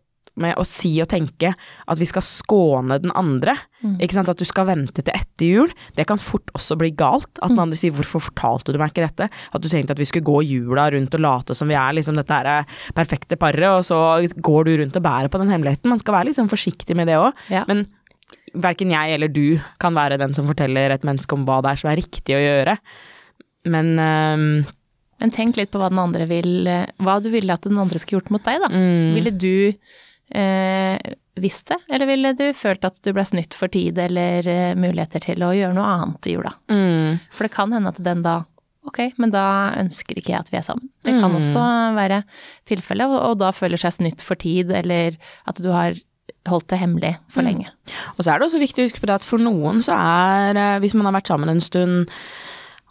med 0.42 0.56
å 0.61 0.64
si 0.66 0.90
og 1.02 1.09
tenke 1.12 1.52
at 1.54 2.00
vi 2.00 2.09
skal 2.09 2.25
skåne 2.26 2.99
den 3.02 3.12
andre. 3.18 3.54
Ikke 4.00 4.16
sant? 4.16 4.28
At 4.32 4.40
du 4.40 4.44
skal 4.49 4.66
vente 4.68 5.00
til 5.04 5.12
etter 5.14 5.47
jul. 5.47 5.70
Det 5.97 6.06
kan 6.09 6.20
fort 6.20 6.50
også 6.56 6.76
bli 6.80 6.90
galt. 6.97 7.30
At 7.40 7.52
den 7.52 7.62
andre 7.62 7.78
sier 7.78 7.92
'hvorfor 7.92 8.20
fortalte 8.30 8.73
du 8.73 8.78
meg 8.78 8.92
ikke 8.92 9.06
dette'? 9.09 9.30
At 9.54 9.61
du 9.62 9.68
tenkte 9.68 9.92
at 9.92 9.99
vi 9.99 10.09
skulle 10.09 10.26
gå 10.28 10.42
jula 10.44 10.90
rundt 10.90 11.14
og 11.14 11.20
late 11.20 11.54
som 11.54 11.68
vi 11.68 11.75
er 11.75 11.92
liksom 11.94 12.16
dette 12.16 12.32
her 12.32 12.47
eh, 12.61 12.64
perfekte 12.94 13.37
paret, 13.38 13.68
og 13.68 13.85
så 13.85 14.26
går 14.40 14.64
du 14.64 14.76
rundt 14.82 14.97
og 14.97 15.02
bærer 15.02 15.28
på 15.30 15.38
den 15.38 15.49
hemmeligheten. 15.49 15.88
Man 15.88 15.99
skal 15.99 16.14
være 16.14 16.35
sånn 16.35 16.50
forsiktig 16.50 16.97
med 16.97 17.06
det 17.09 17.16
òg. 17.16 17.32
Ja. 17.50 17.64
Men 17.68 17.87
verken 18.54 18.90
jeg 18.90 19.14
eller 19.14 19.28
du 19.28 19.61
kan 19.78 19.94
være 19.94 20.18
den 20.18 20.35
som 20.35 20.47
forteller 20.47 20.90
et 20.90 21.02
menneske 21.06 21.32
om 21.32 21.44
hva 21.47 21.61
det 21.62 21.70
er 21.73 21.80
som 21.82 21.90
er 21.90 22.00
riktig 22.00 22.35
å 22.37 22.42
gjøre. 22.42 22.76
Men 23.70 23.99
ehm, 23.99 24.66
Men 25.20 25.30
tenk 25.30 25.56
litt 25.59 25.70
på 25.70 25.78
hva 25.78 25.90
den 25.92 25.99
andre 26.00 26.25
vil 26.25 26.66
eh, 26.66 26.87
Hva 27.04 27.18
du 27.20 27.28
ville 27.28 27.52
at 27.52 27.66
den 27.66 27.76
andre 27.76 27.99
skulle 28.00 28.20
gjort 28.23 28.30
mot 28.32 28.44
deg, 28.47 28.62
da. 28.62 28.70
mm, 28.73 29.14
Ville 29.18 29.32
du 29.37 29.75
eh, 30.34 30.99
visst 31.40 31.66
det, 31.70 31.78
eller 31.88 32.06
ville 32.10 32.32
du 32.37 32.46
følt 32.54 32.84
at 32.84 32.99
du 33.02 33.12
ble 33.16 33.25
snytt 33.25 33.54
for 33.56 33.68
tid 33.72 33.99
eller 33.99 34.46
eh, 34.49 34.75
muligheter 34.78 35.20
til 35.25 35.42
å 35.46 35.52
gjøre 35.56 35.75
noe 35.76 35.84
annet 35.99 36.26
i 36.30 36.34
jula? 36.37 36.52
mm, 36.70 37.20
For 37.37 37.46
det 37.49 37.52
kan 37.54 37.72
hende 37.72 37.88
at 37.94 38.02
den 38.02 38.22
da 38.26 38.40
Ok, 38.88 39.12
men 39.20 39.28
da 39.30 39.75
ønsker 39.76 40.16
ikke 40.16 40.32
jeg 40.32 40.40
at 40.40 40.49
vi 40.50 40.56
er 40.56 40.62
sammen. 40.64 40.87
Det 41.04 41.12
kan 41.20 41.28
Mm. 41.30 41.34
også 41.37 41.62
være 41.99 42.22
tilfellet, 42.64 43.06
og, 43.12 43.18
og 43.28 43.34
da 43.38 43.50
føler 43.52 43.76
seg 43.76 43.92
snytt 43.92 44.22
for 44.25 44.40
tid, 44.40 44.70
eller 44.72 45.18
at 45.46 45.60
du 45.60 45.68
har 45.70 45.99
holdt 46.49 46.66
det 46.72 46.78
hemmelig 46.80 47.10
for 47.28 47.42
Mm. 47.44 47.46
lenge. 47.50 47.68
Og 48.16 48.25
så 48.25 48.32
er 48.32 48.38
det 48.40 48.46
også 48.49 48.58
viktig 48.62 48.80
å 48.80 48.87
huske 48.88 49.00
på 49.04 49.06
det 49.10 49.18
at 49.20 49.26
for 49.28 49.37
noen 49.38 49.82
så 49.84 49.92
er, 50.00 50.56
eh, 50.56 50.78
hvis 50.80 50.94
man 50.96 51.04
har 51.10 51.12
vært 51.20 51.28
sammen 51.28 51.52
en 51.52 51.60
stund, 51.60 52.08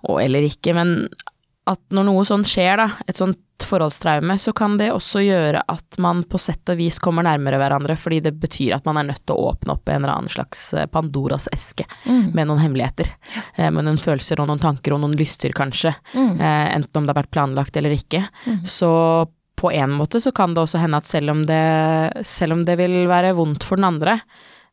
og 0.06 0.22
eller 0.22 0.46
ikke, 0.46 0.76
men 0.78 1.10
at 1.70 1.80
når 1.94 2.08
noe 2.08 2.26
sånn 2.28 2.44
skjer, 2.48 2.80
da, 2.82 2.88
et 3.08 3.20
sånt 3.20 3.38
forholdstraume, 3.70 4.38
så 4.40 4.54
kan 4.56 4.78
det 4.80 4.88
også 4.94 5.20
gjøre 5.22 5.62
at 5.70 5.98
man 6.02 6.24
på 6.32 6.40
sett 6.42 6.70
og 6.72 6.78
vis 6.80 6.98
kommer 7.04 7.26
nærmere 7.28 7.60
hverandre, 7.60 7.98
fordi 8.00 8.22
det 8.26 8.32
betyr 8.40 8.78
at 8.78 8.86
man 8.88 8.98
er 9.02 9.10
nødt 9.12 9.22
til 9.28 9.36
å 9.36 9.50
åpne 9.52 9.76
opp 9.76 9.90
en 9.92 10.00
eller 10.00 10.14
annen 10.16 10.32
slags 10.32 10.62
eh, 10.74 10.88
Pandoras 10.90 11.50
eske 11.54 11.86
med 12.34 12.48
noen 12.48 12.62
hemmeligheter. 12.64 13.12
eh, 13.58 13.70
Med 13.70 13.86
noen 13.86 14.00
følelser 14.02 14.40
og 14.42 14.48
noen 14.50 14.64
tanker 14.64 14.96
og 14.96 15.02
noen 15.04 15.18
lyster, 15.20 15.52
kanskje. 15.54 15.94
eh, 16.40 16.76
Enten 16.78 17.02
om 17.02 17.06
det 17.06 17.14
har 17.16 17.22
vært 17.24 17.32
planlagt 17.36 17.78
eller 17.78 17.92
ikke. 17.98 18.24
Så 18.64 18.90
på 19.60 19.74
en 19.76 19.92
måte 19.92 20.22
så 20.24 20.32
kan 20.32 20.54
det 20.56 20.64
også 20.64 20.80
hende 20.80 20.98
at 21.04 21.06
selv 21.10 21.34
om 21.36 21.42
det, 21.46 22.24
selv 22.26 22.54
om 22.56 22.64
det 22.66 22.78
vil 22.80 23.02
være 23.12 23.36
vondt 23.36 23.66
for 23.68 23.76
den 23.76 23.90
andre, 23.92 24.22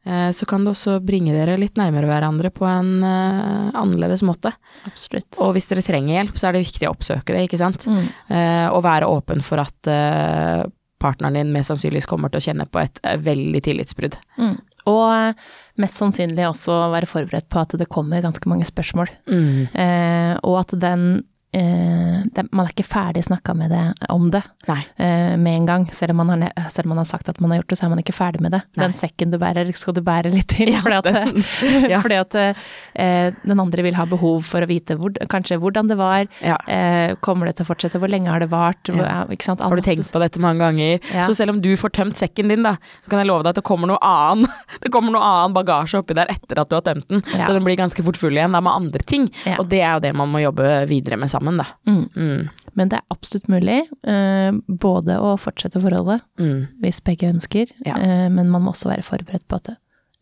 så 0.07 0.47
kan 0.47 0.63
det 0.63 0.71
også 0.71 1.01
bringe 1.03 1.35
dere 1.35 1.57
litt 1.59 1.75
nærmere 1.81 2.07
hverandre 2.07 2.53
på 2.55 2.63
en 2.71 3.03
uh, 3.03 3.75
annerledes 3.75 4.23
måte. 4.23 4.53
Absolutt. 4.87 5.27
Og 5.43 5.57
hvis 5.57 5.67
dere 5.67 5.83
trenger 5.83 6.21
hjelp, 6.21 6.39
så 6.39 6.47
er 6.49 6.57
det 6.57 6.65
viktig 6.69 6.87
å 6.87 6.93
oppsøke 6.95 7.35
det, 7.35 7.47
ikke 7.49 7.59
sant. 7.59 7.89
Mm. 7.91 8.05
Uh, 8.31 8.67
og 8.71 8.85
være 8.87 9.11
åpen 9.11 9.43
for 9.43 9.65
at 9.65 9.91
uh, 9.91 10.63
partneren 11.03 11.37
din 11.37 11.53
mest 11.53 11.73
sannsynligvis 11.73 12.09
kommer 12.09 12.33
til 12.33 12.41
å 12.41 12.47
kjenne 12.49 12.67
på 12.71 12.81
et 12.83 13.01
eh, 13.05 13.19
veldig 13.21 13.63
tillitsbrudd. 13.69 14.19
Mm. 14.41 14.57
Og 14.91 15.05
eh, 15.13 15.47
mest 15.83 16.01
sannsynlig 16.01 16.47
også 16.49 16.79
være 16.95 17.11
forberedt 17.11 17.49
på 17.53 17.63
at 17.63 17.77
det 17.79 17.89
kommer 17.93 18.25
ganske 18.25 18.51
mange 18.51 18.69
spørsmål. 18.69 19.13
Eh, 19.27 20.35
og 20.41 20.61
at 20.63 20.77
den 20.87 21.09
eh, 21.19 21.25
Man 21.57 22.67
er 22.67 22.73
ikke 22.73 22.85
ferdig 22.87 23.23
snakka 23.27 23.55
med 23.57 23.71
det 23.73 23.83
om 24.13 24.29
det 24.33 24.43
Nei. 24.69 24.79
eh, 25.01 25.37
med 25.41 25.55
en 25.63 25.67
gang. 25.69 25.87
Selv 25.97 26.13
om, 26.13 26.21
man 26.27 26.43
har, 26.45 26.53
selv 26.73 26.87
om 26.87 26.95
man 26.95 27.01
har 27.01 27.09
sagt 27.09 27.29
at 27.33 27.41
man 27.41 27.51
har 27.55 27.61
gjort 27.63 27.73
det, 27.73 27.79
så 27.81 27.87
er 27.87 27.93
man 27.95 28.03
ikke 28.03 28.15
ferdig 28.17 28.43
med 28.45 28.53
det. 28.53 28.61
Nei. 28.77 28.83
Den 28.85 28.97
sekken 28.99 29.33
du 29.33 29.39
bærer, 29.41 29.71
skal 29.77 29.97
du 29.97 30.03
bære 30.05 30.33
litt 30.35 30.49
til. 30.53 30.69
Ja, 30.77 30.83
fordi 30.83 30.97
at, 30.99 31.07
den- 31.09 31.91
ja. 31.91 32.01
fordi 32.05 32.19
at 32.21 32.35
eh, 32.37 33.33
den 33.47 33.61
andre 33.63 33.85
vil 33.87 33.97
ha 33.97 34.05
behov 34.11 34.43
for 34.49 34.65
å 34.65 34.69
vite 34.69 34.97
hvor, 35.01 35.15
kanskje 35.33 35.59
hvordan 35.63 35.89
det 35.91 35.97
var. 36.01 36.27
Ja. 36.45 36.59
Eh, 36.69 37.15
kommer 37.25 37.49
det 37.49 37.57
til 37.59 37.67
å 37.67 37.71
fortsette? 37.71 38.01
Hvor 38.03 38.11
lenge 38.13 38.29
har 38.33 38.43
det 38.45 38.51
vart? 38.53 38.91
Har 38.93 39.31
du 39.31 39.83
tenkt 39.87 40.11
på 40.13 40.21
dette 40.23 40.43
mange 40.43 40.61
ganger? 40.65 41.01
Så 41.25 41.35
selv 41.39 41.55
om 41.55 41.61
du 41.65 41.71
får 41.79 41.95
tømt 41.97 42.19
sekken 42.21 42.51
din, 42.53 42.67
da, 42.67 42.75
så 43.05 43.13
kan 43.13 43.23
jeg 43.23 43.31
love 43.31 43.47
deg 43.47 43.55
at 43.55 43.61
det 43.63 43.67
kommer 43.67 43.89
noe 43.91 44.01
annen 44.05 44.45
Det 44.83 44.91
kommer 44.93 45.15
noe 45.15 45.23
annen 45.25 45.55
bagasje 45.57 46.01
oppi 46.03 46.15
der 46.19 46.29
etter 46.33 46.61
at 46.61 46.69
du 46.71 46.77
har 46.77 46.85
tømt 46.87 47.09
den. 47.11 47.23
Så 47.33 47.53
den 47.55 47.65
blir 47.65 47.79
ganske 47.79 48.03
fort 48.05 48.19
full 48.21 48.37
igjen 48.37 48.53
da 48.55 48.61
med 48.65 48.75
andre 48.75 49.01
ting. 49.07 49.29
Og 49.57 49.65
det 49.71 49.81
er 49.81 49.97
jo 49.97 50.03
det 50.05 50.13
man 50.19 50.31
må 50.33 50.43
jobbe 50.43 50.67
videre 50.91 51.17
med 51.21 51.31
sammen, 51.33 51.46
da. 51.57 51.65
Mm. 51.87 52.11
Mm. 52.17 52.49
Men 52.75 52.89
det 52.91 52.99
er 52.99 53.05
absolutt 53.15 53.47
mulig 53.49 53.79
eh, 54.05 54.53
både 54.67 55.15
å 55.23 55.37
fortsette 55.39 55.79
forholdet, 55.81 56.21
Mm. 56.43 56.67
hvis 56.83 56.99
begge 57.07 57.31
ønsker, 57.31 57.71
Ja. 57.87 57.95
eh, 57.97 58.29
men 58.29 58.51
man 58.51 58.63
må 58.63 58.73
også 58.75 58.91
være 58.91 59.03
forberedt 59.07 59.47
på 59.49 59.57
at 59.57 59.65
det 59.71 59.77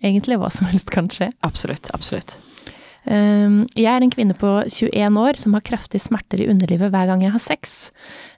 egentlig 0.04 0.36
hva 0.38 0.50
som 0.52 0.66
helst 0.66 0.90
kan 0.90 1.08
skje. 1.08 1.32
Absolutt. 1.42 1.88
Absolutt. 1.94 2.36
Eh, 3.06 3.64
jeg 3.74 3.88
er 3.88 4.02
en 4.02 4.10
kvinne 4.12 4.34
på 4.36 4.52
21 4.68 5.16
år 5.16 5.36
som 5.40 5.52
har 5.56 5.60
kraftige 5.62 6.00
smerter 6.04 6.40
i 6.44 6.48
underlivet 6.52 6.90
hver 6.92 7.06
gang 7.06 7.22
jeg 7.22 7.32
har 7.32 7.40
sex. 7.40 7.90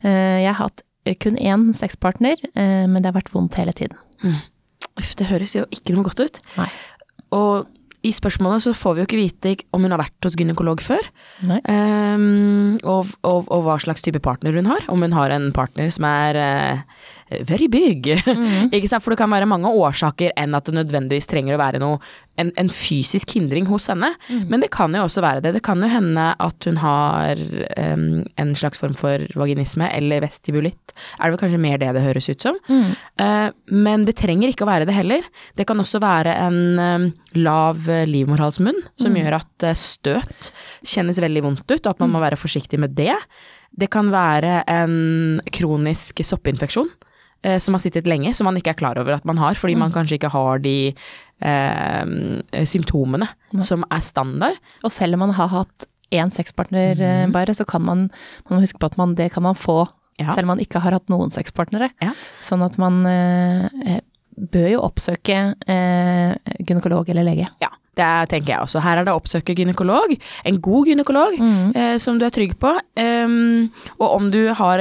Eh, 0.05 0.43
jeg 0.47 0.55
har 0.55 0.63
hatt 0.69 0.83
kun 1.21 1.37
én 1.37 1.73
sexpartner, 1.75 2.37
eh, 2.55 2.87
men 2.87 3.03
det 3.03 3.07
har 3.13 3.21
vært 3.21 3.31
vondt 3.33 3.55
hele 3.55 3.73
tiden. 3.73 3.97
Uff, 4.99 5.15
det 5.17 5.27
høres 5.29 5.53
jo 5.55 5.65
ikke 5.71 5.95
noe 5.95 6.05
godt 6.05 6.21
ut. 6.21 6.41
Nei. 6.57 6.69
Og 7.33 7.67
i 8.07 8.13
spørsmålet 8.15 8.65
så 8.67 8.75
får 8.77 8.95
vi 8.95 9.03
jo 9.03 9.09
ikke 9.09 9.21
vite 9.21 9.55
om 9.75 9.85
hun 9.85 9.95
har 9.95 10.03
vært 10.03 10.27
hos 10.27 10.37
gynekolog 10.39 10.83
før, 10.85 11.09
ehm, 11.43 12.77
og, 12.87 13.13
og, 13.27 13.51
og 13.51 13.65
hva 13.67 13.79
slags 13.83 14.05
type 14.07 14.21
partner 14.25 14.57
hun 14.57 14.71
har. 14.71 14.87
Om 14.93 15.07
hun 15.07 15.17
har 15.17 15.35
en 15.35 15.51
partner 15.57 15.91
som 15.95 16.07
er 16.09 16.39
uh, 16.39 17.43
very 17.49 17.69
big. 17.73 18.07
ikke 18.77 18.91
sant? 18.91 19.05
For 19.05 19.15
det 19.15 19.21
kan 19.21 19.33
være 19.33 19.49
mange 19.51 19.71
årsaker 19.71 20.35
enn 20.39 20.55
at 20.57 20.69
det 20.69 20.77
nødvendigvis 20.79 21.29
trenger 21.31 21.57
å 21.57 21.63
være 21.63 21.83
noe, 21.83 22.01
en, 22.41 22.51
en 22.61 22.69
fysisk 22.71 23.33
hindring 23.37 23.67
hos 23.71 23.89
henne. 23.91 24.11
Men 24.51 24.63
det 24.63 24.71
kan 24.75 24.93
jo 24.95 25.07
også 25.07 25.25
være 25.25 25.43
det. 25.45 25.55
Det 25.57 25.65
kan 25.67 25.81
jo 25.83 25.89
hende 25.91 26.29
at 26.43 26.69
hun 26.69 26.81
har 26.83 27.41
um, 27.81 28.23
en 28.37 28.53
slags 28.59 28.81
form 28.83 28.97
for 28.99 29.25
vaginisme, 29.39 29.89
eller 29.97 30.25
vestibulitt. 30.25 30.95
Er 31.17 31.27
det 31.27 31.37
vel 31.37 31.43
kanskje 31.47 31.63
mer 31.63 31.81
det 31.81 31.95
det 31.97 32.05
høres 32.05 32.29
ut 32.29 32.45
som. 32.45 32.59
Eh, 32.69 33.49
men 33.73 34.05
det 34.09 34.17
trenger 34.21 34.53
ikke 34.53 34.67
å 34.67 34.71
være 34.71 34.89
det 34.89 34.97
heller. 34.97 35.25
Det 35.57 35.67
kan 35.69 35.81
også 35.81 36.01
være 36.03 36.35
en 36.45 36.61
um, 36.77 37.07
lav 37.39 37.89
livmorhalsmunn 38.09 38.79
som 39.01 39.17
gjør 39.17 39.39
at 39.41 39.67
eh, 39.67 39.79
støt 39.79 40.51
kjennes 40.87 41.21
veldig 41.23 41.43
vondt 41.47 41.67
ut, 41.71 41.81
og 41.87 41.91
at 41.95 42.03
man 42.03 42.13
må 42.13 42.23
være 42.23 42.39
forsiktig 42.41 42.81
med 42.83 42.97
det. 42.99 43.15
Det 43.77 43.89
kan 43.93 44.13
være 44.13 44.63
en 44.71 45.41
kronisk 45.53 46.23
soppinfeksjon 46.25 46.89
eh, 47.47 47.59
som 47.63 47.77
har 47.77 47.85
sittet 47.85 48.09
lenge, 48.11 48.35
som 48.37 48.49
man 48.49 48.57
ikke 48.61 48.75
er 48.75 48.81
klar 48.81 49.01
over 49.01 49.17
at 49.17 49.27
man 49.29 49.41
har, 49.43 49.59
fordi 49.59 49.77
man 49.81 49.95
kanskje 49.95 50.21
ikke 50.21 50.33
har 50.35 50.63
de 50.65 50.79
eh, 50.93 52.65
symptomene 52.69 53.29
som 53.65 53.85
er 53.91 54.05
standard. 54.05 54.59
Og 54.85 54.93
selv 54.95 55.19
om 55.19 55.27
man 55.27 55.37
har 55.39 55.53
hatt 55.53 55.89
én 56.15 56.31
sexpartner 56.31 56.95
mm. 57.01 57.33
bare, 57.35 57.55
så 57.55 57.65
kan 57.67 57.83
man, 57.83 58.09
man 58.51 58.63
huske 58.63 58.79
på 58.79 58.87
at 58.87 58.99
man, 59.01 59.17
det 59.19 59.33
kan 59.35 59.43
man 59.47 59.59
få 59.59 59.87
Ja. 60.17 60.33
selv 60.33 60.47
om 60.47 60.55
man 60.55 60.61
ikke 60.63 60.81
har 60.81 60.95
hatt 60.97 61.11
noen 61.13 61.29
sexpartnere. 61.29 61.91
Ja. 62.01 62.15
Sånn 62.41 62.63
at 62.65 62.79
man 62.81 63.03
eh, 63.05 63.67
eh, 63.85 63.99
bør 64.37 64.69
jo 64.71 64.85
oppsøke 64.85 65.37
eh, 65.67 66.55
gynekolog 66.61 67.09
eller 67.13 67.27
lege. 67.27 67.49
Ja, 67.61 67.69
det 67.97 68.05
er, 68.05 68.29
tenker 68.31 68.53
jeg 68.53 68.65
også. 68.65 68.83
Her 68.85 69.01
er 69.01 69.07
det 69.07 69.15
å 69.15 69.21
oppsøke 69.21 69.57
gynekolog, 69.57 70.15
en 70.47 70.61
god 70.63 70.91
gynekolog 70.91 71.37
eh, 71.41 71.97
som 72.03 72.21
du 72.21 72.27
er 72.27 72.35
trygg 72.35 72.57
på. 72.61 72.73
Um, 72.97 73.69
og 73.99 74.07
om 74.09 74.29
du 74.33 74.41
har 74.57 74.81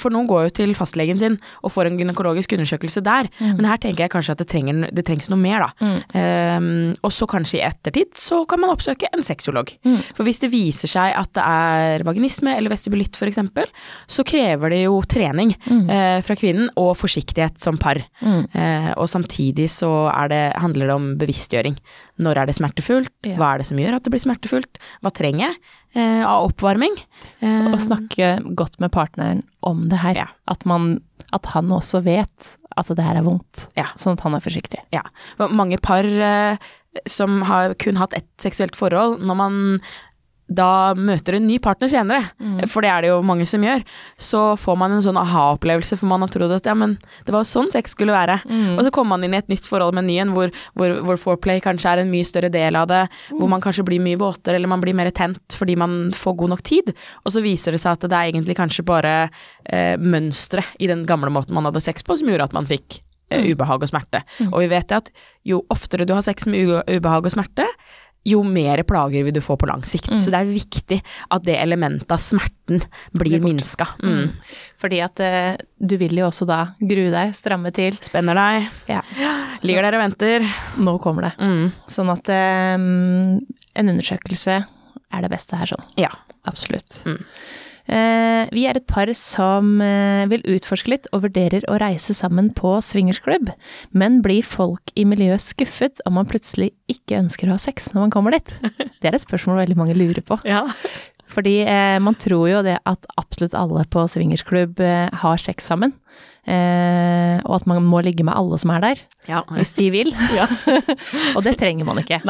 For 0.00 0.14
noen 0.14 0.28
går 0.28 0.46
jo 0.46 0.54
til 0.60 0.74
fastlegen 0.78 1.18
sin 1.20 1.36
og 1.64 1.72
får 1.74 1.88
en 1.88 1.98
gynekologisk 1.98 2.52
undersøkelse 2.56 3.02
der, 3.06 3.28
men 3.40 3.66
her 3.68 3.80
tenker 3.80 4.04
jeg 4.04 4.12
kanskje 4.12 4.34
at 4.34 4.42
det, 4.42 4.48
trenger, 4.50 4.86
det 4.94 5.04
trengs 5.06 5.28
noe 5.30 5.40
mer, 5.40 5.64
da. 5.64 5.88
Ehm, 6.18 6.94
og 7.04 7.12
så 7.14 7.26
kanskje 7.30 7.58
i 7.60 7.64
ettertid 7.66 8.14
så 8.18 8.42
kan 8.48 8.60
man 8.62 8.72
oppsøke 8.72 9.10
en 9.12 9.24
sexolog. 9.24 9.72
For 10.16 10.26
hvis 10.26 10.42
det 10.42 10.50
viser 10.52 10.90
seg 10.90 11.14
at 11.18 11.32
det 11.36 11.44
er 11.44 12.04
vaginisme 12.06 12.54
eller 12.56 12.72
vestibulitt 12.72 13.18
f.eks., 13.18 13.40
så 14.08 14.24
krever 14.26 14.74
det 14.74 14.82
jo 14.84 14.98
trening 15.08 15.54
eh, 15.68 16.18
fra 16.24 16.36
kvinnen 16.38 16.70
og 16.80 16.94
forsiktighet 16.98 17.58
som 17.62 17.78
par. 17.80 18.00
Eh, 18.22 18.90
og 18.96 19.08
samtidig 19.10 19.68
så 19.72 19.92
det, 20.30 20.42
handler 20.58 20.90
det 20.90 20.96
om 20.96 21.08
bevisstgjøring. 21.20 21.78
Når 22.18 22.40
er 22.42 22.46
det 22.50 22.56
smertefullt? 22.58 23.12
Hva 23.38 23.54
er 23.54 23.62
det 23.62 23.66
som 23.68 23.78
gjør 23.80 23.96
at 23.98 24.04
det 24.06 24.12
blir 24.14 24.22
smertefullt? 24.24 24.80
Hva 25.04 25.12
trenger 25.14 25.44
jeg 25.46 25.58
eh, 25.94 26.24
av 26.26 26.48
oppvarming? 26.50 26.96
Eh, 27.40 27.68
Og 27.72 27.78
snakke 27.84 28.32
godt 28.58 28.78
med 28.82 28.90
partneren 28.94 29.42
om 29.62 29.86
det 29.92 30.00
her. 30.02 30.14
Ja. 30.24 30.26
At, 30.50 30.66
man, 30.66 31.00
at 31.32 31.46
han 31.54 31.70
også 31.74 32.02
vet 32.06 32.54
at 32.78 32.90
det 32.94 33.02
her 33.06 33.18
er 33.18 33.26
vondt, 33.26 33.68
Ja. 33.78 33.88
sånn 33.98 34.14
at 34.18 34.22
han 34.26 34.34
er 34.38 34.44
forsiktig. 34.44 34.82
Ja. 34.94 35.02
Mange 35.38 35.78
par 35.82 36.04
eh, 36.06 36.58
som 37.06 37.42
har 37.46 37.74
kun 37.78 37.98
hatt 38.00 38.14
ett 38.16 38.28
seksuelt 38.42 38.74
forhold, 38.78 39.20
når 39.22 39.36
man 39.38 39.58
da 40.48 40.94
møter 40.96 41.36
en 41.36 41.46
ny 41.46 41.58
partner 41.60 41.90
senere, 41.92 42.22
for 42.72 42.80
det 42.84 42.88
er 42.88 43.02
det 43.04 43.08
jo 43.10 43.18
mange 43.26 43.44
som 43.46 43.60
gjør, 43.64 43.82
så 44.16 44.40
får 44.56 44.76
man 44.80 44.94
en 44.96 45.02
sånn 45.04 45.18
aha-opplevelse, 45.20 45.98
for 46.00 46.08
man 46.08 46.24
har 46.24 46.30
trodd 46.32 46.54
at 46.56 46.64
ja, 46.70 46.74
men 46.74 46.94
det 47.26 47.34
var 47.34 47.44
jo 47.44 47.50
sånn 47.50 47.68
sex 47.74 47.92
skulle 47.92 48.14
være. 48.16 48.38
Og 48.78 48.80
så 48.86 48.92
kommer 48.94 49.16
man 49.16 49.26
inn 49.28 49.34
i 49.36 49.40
et 49.42 49.50
nytt 49.52 49.68
forhold 49.68 49.92
med 49.92 50.06
en 50.06 50.08
ny 50.08 50.16
en, 50.22 50.32
hvor, 50.32 50.52
hvor, 50.78 50.94
hvor 51.04 51.20
foreplay 51.20 51.60
kanskje 51.64 51.92
er 51.92 52.02
en 52.02 52.10
mye 52.12 52.24
større 52.24 52.48
del 52.54 52.78
av 52.80 52.88
det, 52.88 53.02
hvor 53.36 53.50
man 53.52 53.60
kanskje 53.64 53.84
blir 53.84 54.00
mye 54.00 54.16
våtere, 54.20 54.56
eller 54.56 54.72
man 54.72 54.80
blir 54.80 54.96
mer 54.96 55.10
tent 55.12 55.58
fordi 55.58 55.76
man 55.76 55.98
får 56.16 56.38
god 56.40 56.54
nok 56.54 56.64
tid. 56.64 56.94
Og 57.24 57.34
så 57.34 57.44
viser 57.44 57.76
det 57.76 57.82
seg 57.84 57.98
at 57.98 58.08
det 58.08 58.16
er 58.16 58.32
egentlig 58.32 58.56
kanskje 58.58 58.86
bare 58.88 59.14
eh, 59.68 59.94
mønstre 60.00 60.64
i 60.80 60.88
den 60.88 61.04
gamle 61.08 61.30
måten 61.34 61.54
man 61.56 61.68
hadde 61.68 61.84
sex 61.84 62.02
på, 62.06 62.16
som 62.16 62.28
gjorde 62.32 62.48
at 62.48 62.56
man 62.56 62.68
fikk 62.68 63.02
eh, 63.30 63.50
ubehag 63.52 63.84
og 63.84 63.92
smerte. 63.92 64.24
Og 64.48 64.62
vi 64.64 64.72
vet 64.72 64.96
at 64.96 65.12
jo 65.48 65.62
oftere 65.72 66.08
du 66.08 66.14
har 66.16 66.24
sex 66.24 66.48
med 66.48 66.80
ubehag 66.88 67.28
og 67.28 67.34
smerte, 67.36 67.68
jo 68.28 68.42
mer 68.46 68.82
plager 68.88 69.24
vil 69.26 69.34
du 69.36 69.40
få 69.44 69.56
på 69.60 69.68
lang 69.70 69.82
sikt. 69.88 70.10
Så 70.14 70.32
det 70.34 70.40
er 70.42 70.50
viktig 70.52 70.98
at 71.34 71.44
det 71.46 71.56
elementet 71.58 72.10
av 72.14 72.20
smerten 72.22 72.82
blir 73.16 73.40
minska. 73.44 73.86
Mm. 74.04 74.32
Fordi 74.78 75.00
at 75.04 75.20
eh, 75.24 75.56
du 75.80 75.96
vil 76.00 76.16
jo 76.20 76.28
også 76.28 76.46
da 76.48 76.60
grue 76.80 77.10
deg, 77.14 77.32
stramme 77.36 77.72
til. 77.74 77.96
Spenner 78.04 78.38
deg, 78.38 78.68
Ja, 78.92 79.02
ligger 79.64 79.88
der 79.88 79.98
og 79.98 80.04
venter. 80.06 80.48
nå 80.78 80.98
kommer 81.02 81.28
det. 81.30 81.34
Mm. 81.40 81.70
Sånn 81.90 82.12
at 82.14 82.28
um, 82.78 83.38
en 83.78 83.92
undersøkelse 83.94 84.58
er 85.08 85.24
det 85.24 85.32
beste 85.32 85.56
her, 85.56 85.70
sånn. 85.72 85.86
Ja. 86.00 86.12
Absolutt. 86.48 87.02
Eh, 87.88 88.44
vi 88.52 88.66
er 88.68 88.76
et 88.76 88.86
par 88.88 89.08
som 89.16 89.78
eh, 89.80 90.26
vil 90.28 90.44
utforske 90.56 90.92
litt 90.92 91.08
og 91.16 91.24
vurderer 91.24 91.64
å 91.72 91.78
reise 91.80 92.12
sammen 92.16 92.50
på 92.56 92.74
swingersklubb, 92.84 93.48
men 93.96 94.20
blir 94.24 94.44
folk 94.44 94.92
i 94.98 95.06
miljøet 95.08 95.40
skuffet 95.40 96.02
om 96.08 96.18
man 96.20 96.28
plutselig 96.28 96.74
ikke 96.92 97.22
ønsker 97.22 97.48
å 97.48 97.56
ha 97.56 97.62
sex 97.62 97.88
når 97.94 98.06
man 98.06 98.14
kommer 98.14 98.36
dit? 98.36 98.52
Det 99.00 99.08
er 99.08 99.16
et 99.16 99.24
spørsmål 99.24 99.62
veldig 99.62 99.78
mange 99.80 99.96
lurer 99.96 100.24
på. 100.24 100.40
ja. 100.48 100.66
Fordi 101.28 101.58
eh, 101.68 101.98
man 102.00 102.14
tror 102.16 102.46
jo 102.48 102.60
det 102.64 102.78
at 102.88 103.02
absolutt 103.20 103.52
alle 103.52 103.82
på 103.92 104.06
swingersklubb 104.08 104.80
har 104.80 105.40
sex 105.42 105.66
sammen, 105.68 105.92
eh, 106.48 107.38
og 107.44 107.58
at 107.58 107.66
man 107.70 107.84
må 107.86 108.00
ligge 108.04 108.24
med 108.26 108.34
alle 108.36 108.58
som 108.60 108.72
er 108.74 108.80
der, 108.86 109.02
Ja. 109.28 109.42
hvis 109.52 109.74
de 109.76 109.90
vil. 109.92 110.10
Ja. 110.38 110.46
og 111.36 111.44
det 111.44 111.56
trenger 111.60 111.84
man 111.88 112.00
ikke. 112.02 112.20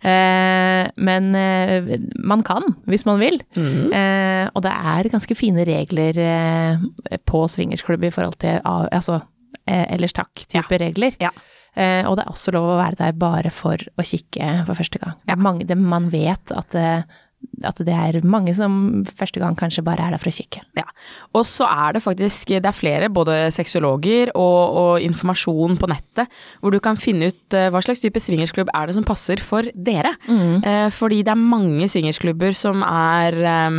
Eh, 0.00 0.86
men 0.96 1.34
eh, 1.36 1.90
man 2.24 2.42
kan, 2.46 2.64
hvis 2.88 3.04
man 3.06 3.20
vil. 3.20 3.36
Mm. 3.56 3.90
Eh, 3.92 4.46
og 4.54 4.62
det 4.64 4.72
er 4.72 5.10
ganske 5.12 5.36
fine 5.36 5.64
regler 5.68 6.16
eh, 6.24 7.18
på 7.28 7.42
swingersklubb 7.52 8.06
i 8.08 8.12
forhold 8.14 8.38
til 8.40 8.60
ah, 8.64 8.86
altså, 8.90 9.20
eh, 9.68 9.84
ellers 9.92 10.14
takk-type 10.16 10.78
regler. 10.80 11.18
Ja. 11.20 11.30
Eh, 11.76 12.02
og 12.08 12.16
det 12.16 12.24
er 12.24 12.32
også 12.32 12.54
lov 12.56 12.72
å 12.72 12.78
være 12.80 12.98
der 12.98 13.12
bare 13.20 13.52
for 13.54 13.76
å 13.76 14.06
kikke 14.06 14.64
for 14.66 14.78
første 14.80 14.98
gang. 15.02 15.18
Mange, 15.38 15.66
det, 15.68 15.76
man 15.78 16.08
vet 16.14 16.50
at 16.56 16.74
at 17.66 17.80
det 17.84 17.92
er 17.92 18.18
mange 18.24 18.52
som 18.56 19.02
første 19.16 19.40
gang 19.40 19.56
kanskje 19.58 19.84
bare 19.84 20.06
er 20.06 20.14
der 20.14 20.22
for 20.22 20.30
å 20.30 20.34
kikke. 20.34 20.62
Ja. 20.78 20.86
Og 21.36 21.44
så 21.48 21.66
er 21.68 21.96
det 21.96 22.02
faktisk 22.04 22.52
det 22.54 22.68
er 22.68 22.76
flere, 22.76 23.10
både 23.12 23.36
sexologer 23.54 24.32
og, 24.34 24.60
og, 24.80 24.92
informasjon 25.04 25.76
på 25.80 25.88
nettet, 25.90 26.30
hvor 26.60 26.74
du 26.74 26.80
kan 26.82 26.98
finne 27.00 27.30
ut 27.30 27.56
uh, 27.56 27.68
hva 27.72 27.82
slags 27.84 28.02
type 28.02 28.20
swingersklubb 28.20 28.72
er 28.76 28.88
det 28.88 28.96
som 28.96 29.06
passer 29.06 29.42
for 29.44 29.66
dere. 29.74 30.12
Mm. 30.28 30.64
Eh, 30.66 30.86
fordi 30.94 31.20
det 31.26 31.32
er 31.32 31.40
mange 31.40 31.88
swingersklubber 31.90 32.56
som 32.56 32.82
er 32.86 33.36
um, 33.68 33.78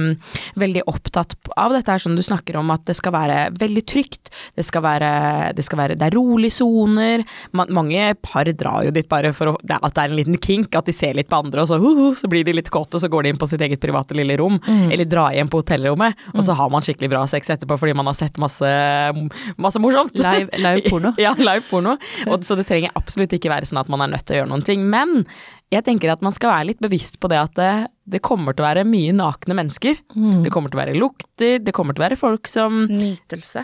veldig 0.60 0.86
opptatt 0.90 1.36
av 1.60 1.74
dette 1.76 1.94
her, 1.94 2.02
som 2.02 2.16
du 2.18 2.24
snakker 2.26 2.58
om, 2.60 2.72
at 2.74 2.86
det 2.88 2.96
skal 2.98 3.16
være 3.16 3.40
veldig 3.60 3.84
trygt, 3.90 4.32
det 4.58 4.66
skal 4.68 4.86
være 4.86 5.12
det, 5.58 5.66
skal 5.66 5.82
være, 5.82 5.98
det 6.00 6.08
er 6.08 6.16
rolige 6.16 6.58
soner. 6.60 7.26
mange 7.54 8.12
par 8.24 8.50
drar 8.58 8.86
jo 8.88 8.94
dit 8.96 9.08
bare 9.10 9.34
for 9.36 9.54
å, 9.54 9.56
at 9.62 9.94
det 9.96 10.04
er 10.04 10.12
en 10.12 10.20
liten 10.20 10.40
kink, 10.42 10.76
at 10.76 10.88
de 10.88 10.96
ser 10.96 11.18
litt 11.18 11.30
på 11.32 11.42
andre, 11.42 11.64
og 11.64 11.72
så, 11.72 11.80
uh, 11.82 12.18
så 12.18 12.30
blir 12.32 12.48
de 12.48 12.56
litt 12.58 12.72
kåte, 12.74 12.98
og 12.98 13.04
så 13.04 13.12
går 13.12 13.26
de 13.26 13.34
inn 13.34 13.42
på 13.42 13.51
sitt 13.52 13.64
eget 13.66 13.82
private 13.84 14.18
lille 14.18 14.38
rom, 14.40 14.58
mm. 14.60 14.90
eller 14.92 15.10
dra 15.10 15.28
hjem 15.36 15.52
på 15.52 15.62
hotellrommet, 15.62 16.18
mm. 16.18 16.36
og 16.36 16.48
så 16.48 16.56
har 16.58 16.72
man 16.74 16.86
skikkelig 16.86 17.12
bra 17.14 17.24
sex 17.30 17.54
etterpå 17.54 17.78
fordi 17.82 17.96
man 17.98 18.10
har 18.10 18.18
sett 18.18 18.40
masse, 18.42 18.74
masse 19.62 19.82
morsomt. 19.84 20.18
Live, 20.20 20.50
live 20.58 20.86
porno. 20.92 21.14
ja, 21.22 21.34
live 21.40 21.66
porno. 21.70 21.98
Og, 22.28 22.46
så 22.48 22.58
det 22.60 22.68
trenger 22.70 22.94
absolutt 23.00 23.36
ikke 23.38 23.52
være 23.52 23.70
sånn 23.70 23.82
at 23.82 23.92
man 23.92 24.06
er 24.06 24.16
nødt 24.16 24.28
til 24.28 24.38
å 24.38 24.42
gjøre 24.42 24.54
noen 24.54 24.66
ting. 24.68 24.88
Men 24.92 25.22
jeg 25.72 25.86
tenker 25.88 26.12
at 26.12 26.24
man 26.26 26.36
skal 26.36 26.52
være 26.52 26.72
litt 26.72 26.82
bevisst 26.84 27.20
på 27.22 27.30
det 27.32 27.40
at 27.40 27.54
det, 27.60 27.74
det 28.12 28.24
kommer 28.26 28.56
til 28.56 28.66
å 28.66 28.70
være 28.70 28.88
mye 28.88 29.14
nakne 29.16 29.56
mennesker. 29.58 30.02
Mm. 30.16 30.42
Det 30.46 30.54
kommer 30.54 30.72
til 30.72 30.80
å 30.80 30.84
være 30.84 30.98
lukter, 30.98 31.62
det 31.64 31.76
kommer 31.76 31.96
til 31.96 32.04
å 32.04 32.10
være 32.10 32.20
folk 32.20 32.52
som 32.52 32.84
Nytelse. 32.92 33.64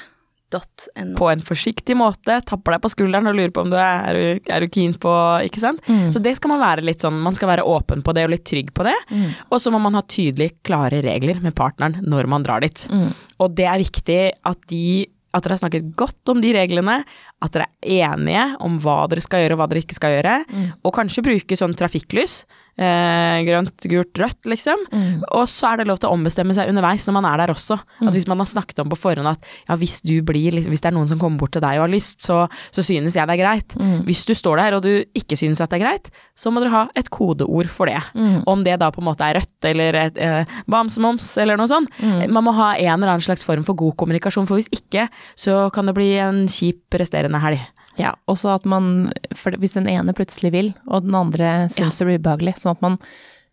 På 1.18 1.30
en 1.32 1.44
forsiktig 1.44 1.98
måte. 2.00 2.40
Tapper 2.48 2.76
deg 2.76 2.84
på 2.84 2.92
skulderen 2.94 3.30
og 3.30 3.36
lurer 3.38 3.54
på 3.56 3.66
om 3.66 3.72
du 3.74 3.78
er, 3.80 4.16
er, 4.16 4.40
er 4.54 4.64
du 4.64 4.72
keen 4.72 4.96
på 4.98 5.12
Ikke 5.48 5.64
sant. 5.64 5.84
Mm. 5.88 6.14
Så 6.16 6.22
det 6.24 6.38
skal 6.38 6.54
man 6.54 6.64
være 6.64 6.86
litt 6.88 7.04
sånn 7.04 7.20
Man 7.24 7.36
skal 7.38 7.52
være 7.52 7.66
åpen 7.68 8.04
på 8.06 8.16
det 8.16 8.28
og 8.28 8.34
litt 8.36 8.46
trygg 8.48 8.72
på 8.76 8.88
det. 8.88 8.96
Mm. 9.12 9.28
Og 9.50 9.62
så 9.64 9.74
må 9.74 9.82
man 9.84 9.98
ha 10.00 10.06
tydelige, 10.08 10.58
klare 10.68 11.04
regler 11.06 11.42
med 11.44 11.56
partneren 11.58 12.00
når 12.08 12.32
man 12.32 12.48
drar 12.48 12.64
dit. 12.64 12.88
Mm. 12.92 13.12
Og 13.44 13.54
det 13.58 13.68
er 13.68 13.84
viktig 13.84 14.22
at 14.48 14.66
de 14.72 14.88
at 15.36 15.44
dere 15.44 15.58
har 15.58 15.60
snakket 15.60 15.90
godt 16.00 16.32
om 16.32 16.40
de 16.42 16.54
reglene, 16.56 17.02
at 17.44 17.54
dere 17.54 17.68
er 17.84 18.16
enige 18.16 18.46
om 18.64 18.78
hva 18.82 19.04
dere 19.12 19.22
skal 19.22 19.44
gjøre 19.44 19.58
og 19.58 19.62
hva 19.62 19.68
dere 19.70 19.84
ikke 19.84 19.98
skal 19.98 20.16
gjøre, 20.16 20.38
mm. 20.48 20.70
og 20.82 20.96
kanskje 20.96 21.26
bruke 21.28 21.60
sånn 21.60 21.76
trafikklys 21.78 22.40
eh, 22.78 23.40
grønt, 23.48 23.88
gult, 23.90 24.20
rødt, 24.22 24.50
liksom. 24.50 24.84
Mm. 24.92 25.24
Og 25.38 25.46
så 25.50 25.72
er 25.72 25.82
det 25.82 25.88
lov 25.90 26.00
til 26.02 26.10
å 26.10 26.16
ombestemme 26.16 26.56
seg 26.58 26.72
underveis 26.72 27.08
når 27.08 27.18
man 27.18 27.28
er 27.30 27.42
der 27.42 27.54
også. 27.54 27.80
At 28.04 28.14
hvis 28.16 28.28
man 28.30 28.42
har 28.42 28.50
snakket 28.50 28.82
om 28.84 28.92
på 28.92 29.00
forhånd 29.00 29.32
at 29.32 29.50
ja, 29.68 29.78
hvis 29.80 30.00
du 30.06 30.16
blir 30.26 30.56
liksom, 30.56 30.72
Hvis 30.74 30.84
det 30.84 30.92
er 30.92 30.98
noen 30.98 31.10
som 31.10 31.20
kommer 31.22 31.42
bort 31.42 31.54
til 31.56 31.64
deg 31.64 31.80
og 31.80 31.88
har 31.88 31.94
lyst, 31.94 32.22
så, 32.26 32.44
så 32.76 32.84
synes 32.86 33.16
jeg 33.16 33.28
det 33.30 33.36
er 33.38 33.42
greit. 33.42 33.78
Mm. 33.80 34.02
Hvis 34.08 34.26
du 34.28 34.34
står 34.38 34.62
der 34.62 34.78
og 34.78 34.84
du 34.86 34.92
ikke 35.18 35.38
synes 35.40 35.62
at 35.64 35.72
det 35.72 35.80
er 35.80 35.86
greit, 35.86 36.12
så 36.38 36.52
må 36.52 36.62
dere 36.64 36.76
ha 36.76 36.84
et 36.98 37.10
kodeord 37.14 37.72
for 37.72 37.90
det. 37.90 38.00
Mm. 38.18 38.44
Om 38.48 38.66
det 38.68 38.78
da 38.82 38.92
på 38.94 39.02
en 39.04 39.10
måte 39.10 39.26
er 39.26 39.40
rødt 39.40 39.70
eller 39.72 40.00
et 40.04 40.22
eh, 40.22 40.58
bamsemoms 40.70 41.30
eller 41.42 41.60
noe 41.60 41.70
sånt. 41.72 41.92
Mm. 42.02 42.28
Man 42.34 42.46
må 42.48 42.56
ha 42.58 42.74
en 42.76 42.94
eller 42.98 43.16
annen 43.16 43.26
slags 43.26 43.46
form 43.48 43.66
for 43.68 43.78
god 43.80 43.98
kommunikasjon, 44.00 44.48
for 44.50 44.60
hvis 44.60 44.72
ikke 44.74 45.08
så 45.40 45.68
kan 45.74 45.90
det 45.90 45.98
bli 45.98 46.14
en 46.22 46.46
kjip 46.52 47.00
resterende 47.00 47.42
helg. 47.42 47.64
Ja, 47.98 48.14
også 48.30 48.52
at 48.54 48.68
man 48.70 49.10
For 49.38 49.56
hvis 49.58 49.74
den 49.78 49.90
ene 49.90 50.14
plutselig 50.14 50.54
vil, 50.54 50.74
og 50.86 51.08
den 51.08 51.18
andre 51.18 51.68
syns 51.72 51.98
ja. 51.98 52.04
det 52.04 52.10
blir 52.10 52.22
ubehagelig, 52.22 52.58
sånn 52.62 52.78
at 52.78 52.86
man 52.86 53.00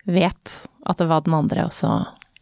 vet 0.04 0.58
at 0.84 1.00
det 1.00 1.08
var 1.08 1.24
den 1.24 1.36
andre 1.36 1.64
også 1.64 1.94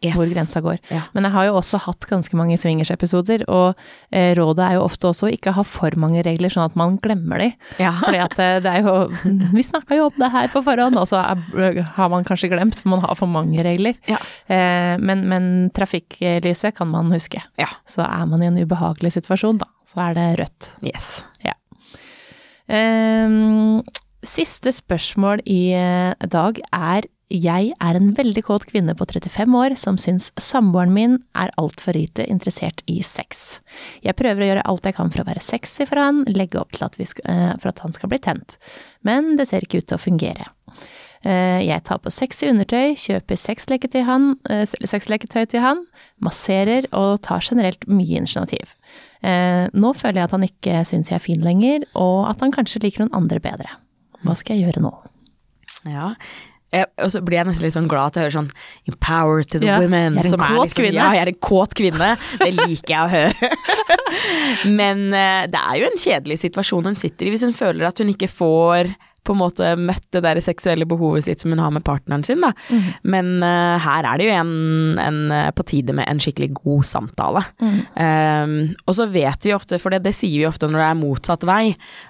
yes. 0.03 0.17
hvor 0.17 0.29
grensa 0.29 0.61
går. 0.63 0.77
Ja. 0.91 1.01
Men 1.15 1.27
jeg 1.27 1.33
har 1.35 1.47
jo 1.47 1.55
også 1.59 1.79
hatt 1.85 2.07
ganske 2.09 2.37
mange 2.37 2.57
swingers-episoder, 2.59 3.45
og 3.51 3.79
eh, 4.11 4.33
rådet 4.37 4.65
er 4.65 4.77
jo 4.77 4.85
ofte 4.85 5.09
også 5.09 5.27
å 5.29 5.33
ikke 5.33 5.53
ha 5.55 5.65
for 5.67 5.95
mange 5.99 6.23
regler, 6.25 6.51
sånn 6.53 6.67
at 6.67 6.77
man 6.79 6.97
glemmer 7.03 7.43
de. 7.43 7.49
Ja. 7.81 7.93
Fordi 8.03 8.21
at 8.25 8.37
det, 8.39 8.49
eh, 8.57 8.61
det, 8.65 8.73
er 8.73 8.87
jo 8.87 9.47
Vi 9.55 9.65
snakka 9.65 9.99
jo 9.99 10.09
om 10.11 10.19
det 10.19 10.31
her 10.33 10.51
på 10.53 10.63
forhånd, 10.65 10.99
og 10.99 11.09
så 11.09 11.23
har 11.23 12.13
man 12.13 12.27
kanskje 12.27 12.51
glemt, 12.53 12.79
for 12.81 12.95
man 12.95 13.03
har 13.05 13.17
for 13.19 13.31
mange 13.31 13.63
regler. 13.65 13.97
Ja. 14.09 14.19
Eh, 14.51 14.95
men, 14.99 15.27
men, 15.31 15.51
trafikklyset 15.73 16.75
kan 16.77 16.91
man 16.91 17.11
huske. 17.13 17.41
Ja. 17.59 17.69
Så 17.89 18.03
er 18.05 18.27
man 18.29 18.43
i 18.43 18.49
en 18.51 18.59
ubehagelig 18.59 19.15
situasjon, 19.17 19.61
da, 19.63 19.69
så 19.87 20.07
er 20.09 20.17
det 20.19 20.29
rødt. 20.43 20.71
Yes. 20.85 21.21
Ja. 21.45 21.55
Um, 22.67 23.81
siste 24.23 24.71
spørsmål 24.71 25.43
i 25.49 25.73
uh, 25.75 26.13
dag 26.31 26.61
er 26.71 27.09
jeg 27.33 27.71
er 27.81 27.97
en 27.97 28.11
veldig 28.13 28.43
kåt 28.45 28.67
kvinne 28.69 28.93
på 28.93 29.07
35 29.09 29.55
år 29.57 29.73
som 29.79 29.97
syns 29.97 30.27
samboeren 30.37 30.93
min 30.93 31.15
er 31.39 31.53
altfor 31.57 31.97
lite 31.97 32.27
interessert 32.29 32.83
i 32.85 32.99
sex. 33.01 33.63
Jeg 34.05 34.13
prøver 34.19 34.43
å 34.43 34.49
gjøre 34.51 34.65
alt 34.69 34.85
jeg 34.85 34.97
kan 34.99 35.09
for 35.09 35.23
å 35.23 35.27
være 35.31 35.41
sexy 35.41 35.87
for 35.89 35.97
han, 35.97 36.21
legge 36.29 36.61
opp 36.61 36.75
til 36.77 36.85
at, 36.85 36.99
skal, 36.99 37.25
uh, 37.25 37.55
for 37.57 37.73
at 37.73 37.81
han 37.81 37.95
skal 37.95 38.13
bli 38.13 38.21
tent, 38.21 38.59
men 39.01 39.33
det 39.39 39.49
ser 39.49 39.65
ikke 39.65 39.81
ut 39.81 39.89
til 39.89 39.97
å 39.97 40.03
fungere. 40.03 40.51
Uh, 41.23 41.63
jeg 41.63 41.83
tar 41.87 42.01
på 42.03 42.11
sexy 42.11 42.49
undertøy, 42.51 42.97
kjøper 42.99 43.39
sexleketøy 43.39 43.99
til 43.99 44.07
han, 44.09 44.29
sexleketøy 44.67 45.45
til 45.51 45.63
han, 45.63 45.85
masserer 46.23 46.89
og 46.91 47.21
tar 47.23 47.43
generelt 47.45 47.87
mye 47.87 48.19
initiativ. 48.23 48.75
Eh, 49.23 49.65
nå 49.71 49.93
føler 49.95 50.19
jeg 50.19 50.27
at 50.27 50.33
han 50.35 50.47
ikke 50.47 50.79
syns 50.87 51.11
jeg 51.11 51.15
er 51.15 51.23
fin 51.23 51.43
lenger, 51.43 51.85
og 51.95 52.25
at 52.27 52.41
han 52.43 52.51
kanskje 52.51 52.83
liker 52.83 53.05
noen 53.05 53.15
andre 53.23 53.39
bedre. 53.43 53.77
Hva 54.23 54.35
skal 54.39 54.57
jeg 54.57 54.67
gjøre 54.67 54.83
nå? 54.83 54.91
Ja, 55.87 56.13
jeg, 56.73 56.89
og 57.05 57.11
så 57.13 57.21
blir 57.21 57.37
jeg 57.37 57.47
nesten 57.47 57.67
litt 57.67 57.75
sånn 57.75 57.87
glad 57.91 58.15
til 58.15 58.23
å 58.23 58.25
høre 58.25 58.33
sånn 58.33 58.51
'empower 58.89 59.43
to 59.45 59.59
the 59.61 59.69
ja, 59.69 59.77
women'. 59.79 60.17
Jeg 60.17 60.25
er 60.25 60.33
en 60.33 60.41
kåt 60.41 60.63
liksom, 60.63 60.81
kvinne. 60.81 60.97
Ja, 60.97 61.09
jeg 61.13 61.21
er 61.21 61.31
en 61.31 61.41
kåt 61.47 61.75
kvinne. 61.77 62.09
Det 62.41 62.51
liker 62.57 62.93
jeg 62.95 63.03
å 63.03 63.11
høre. 63.13 63.51
Men 64.79 65.03
det 65.53 65.61
er 65.61 65.75
jo 65.79 65.87
en 65.87 65.99
kjedelig 66.01 66.39
situasjon 66.43 66.91
hun 66.91 66.97
sitter 66.99 67.29
i 67.29 67.33
hvis 67.33 67.45
hun 67.45 67.55
føler 67.55 67.87
at 67.87 68.01
hun 68.01 68.09
ikke 68.09 68.31
får 68.31 68.91
på 69.23 69.35
en 69.35 69.41
måte 69.41 69.73
møtt 69.79 70.05
det 70.15 70.23
der 70.25 70.41
seksuelle 70.43 70.87
behovet 70.89 71.27
sitt 71.27 71.43
som 71.43 71.53
hun 71.53 71.61
har 71.63 71.73
med 71.73 71.85
partneren 71.87 72.25
sin, 72.27 72.43
da. 72.43 72.51
Mm. 72.69 72.85
Men 73.15 73.31
uh, 73.45 73.79
her 73.83 74.09
er 74.09 74.19
det 74.19 74.29
jo 74.29 74.37
en, 74.37 74.53
en, 75.01 75.19
eh, 75.31 75.49
på 75.55 75.65
tide 75.69 75.95
med 75.95 76.07
en 76.09 76.21
skikkelig 76.21 76.51
god 76.59 76.87
samtale. 76.87 77.43
Mm. 77.63 77.81
Um, 77.97 78.55
og 78.87 78.97
så 78.99 79.07
vet 79.11 79.47
vi 79.47 79.55
ofte, 79.55 79.79
for 79.81 79.93
det, 79.93 80.03
det 80.07 80.15
sier 80.17 80.43
vi 80.43 80.49
ofte 80.49 80.69
når 80.69 80.81
det 80.81 80.87
er 80.89 81.03
motsatt 81.03 81.45
vei, 81.47 81.65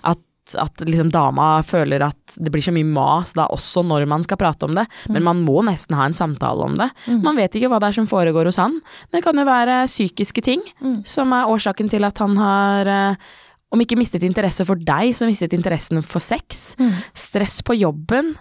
at 0.09 0.21
at 0.59 0.81
liksom 0.83 1.07
dama 1.07 1.61
føler 1.63 2.03
at 2.03 2.33
det 2.35 2.51
blir 2.51 2.63
så 2.63 2.73
mye 2.75 2.87
mas 2.87 3.31
da 3.37 3.45
også 3.53 3.83
når 3.87 4.03
man 4.11 4.25
skal 4.25 4.39
prate 4.41 4.67
om 4.67 4.75
det, 4.75 4.83
mm. 5.05 5.13
men 5.15 5.23
man 5.23 5.43
må 5.45 5.61
nesten 5.63 5.95
ha 5.97 6.07
en 6.09 6.17
samtale 6.17 6.65
om 6.67 6.75
det. 6.79 6.89
Mm. 7.07 7.21
Man 7.23 7.39
vet 7.39 7.55
ikke 7.55 7.69
hva 7.71 7.79
det 7.79 7.93
er 7.93 7.97
som 8.01 8.09
foregår 8.09 8.49
hos 8.49 8.59
han. 8.59 8.75
Det 9.13 9.23
kan 9.23 9.39
jo 9.39 9.47
være 9.47 9.85
psykiske 9.87 10.43
ting 10.43 10.65
mm. 10.83 10.99
som 11.07 11.31
er 11.35 11.47
årsaken 11.51 11.91
til 11.93 12.07
at 12.07 12.19
han 12.19 12.35
har 12.41 12.91
uh, 12.91 13.31
om 13.73 13.81
ikke 13.81 13.97
mistet 13.99 14.25
interesse 14.25 14.65
for 14.67 14.79
deg, 14.79 15.13
så 15.17 15.27
mistet 15.29 15.55
interessen 15.57 16.03
for 16.05 16.23
sex. 16.23 16.73
Mm. 16.79 16.93
Stress 17.17 17.61
på 17.65 17.77
jobben. 17.79 18.35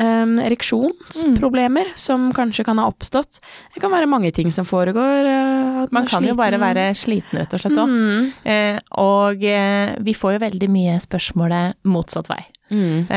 Um, 0.00 0.38
ereksjonsproblemer 0.38 1.90
mm. 1.90 1.96
som 1.98 2.28
kanskje 2.32 2.64
kan 2.64 2.78
ha 2.78 2.86
oppstått. 2.88 3.40
Det 3.74 3.82
kan 3.82 3.90
være 3.92 4.08
mange 4.08 4.30
ting 4.32 4.48
som 4.54 4.64
foregår. 4.64 5.26
Uh, 5.26 5.80
man 5.90 6.06
kan 6.06 6.22
sliten. 6.22 6.30
jo 6.30 6.36
bare 6.38 6.60
være 6.62 6.86
sliten, 6.96 7.40
rett 7.40 7.56
og 7.56 7.60
slett 7.60 7.80
òg. 7.82 7.90
Mm. 7.90 8.30
Uh, 8.46 8.78
og 9.02 9.42
uh, 9.42 9.90
vi 10.06 10.14
får 10.16 10.36
jo 10.36 10.42
veldig 10.46 10.70
mye 10.72 10.96
spørsmålet 11.02 11.80
motsatt 11.90 12.30
vei. 12.32 12.40
Mm. 12.70 13.08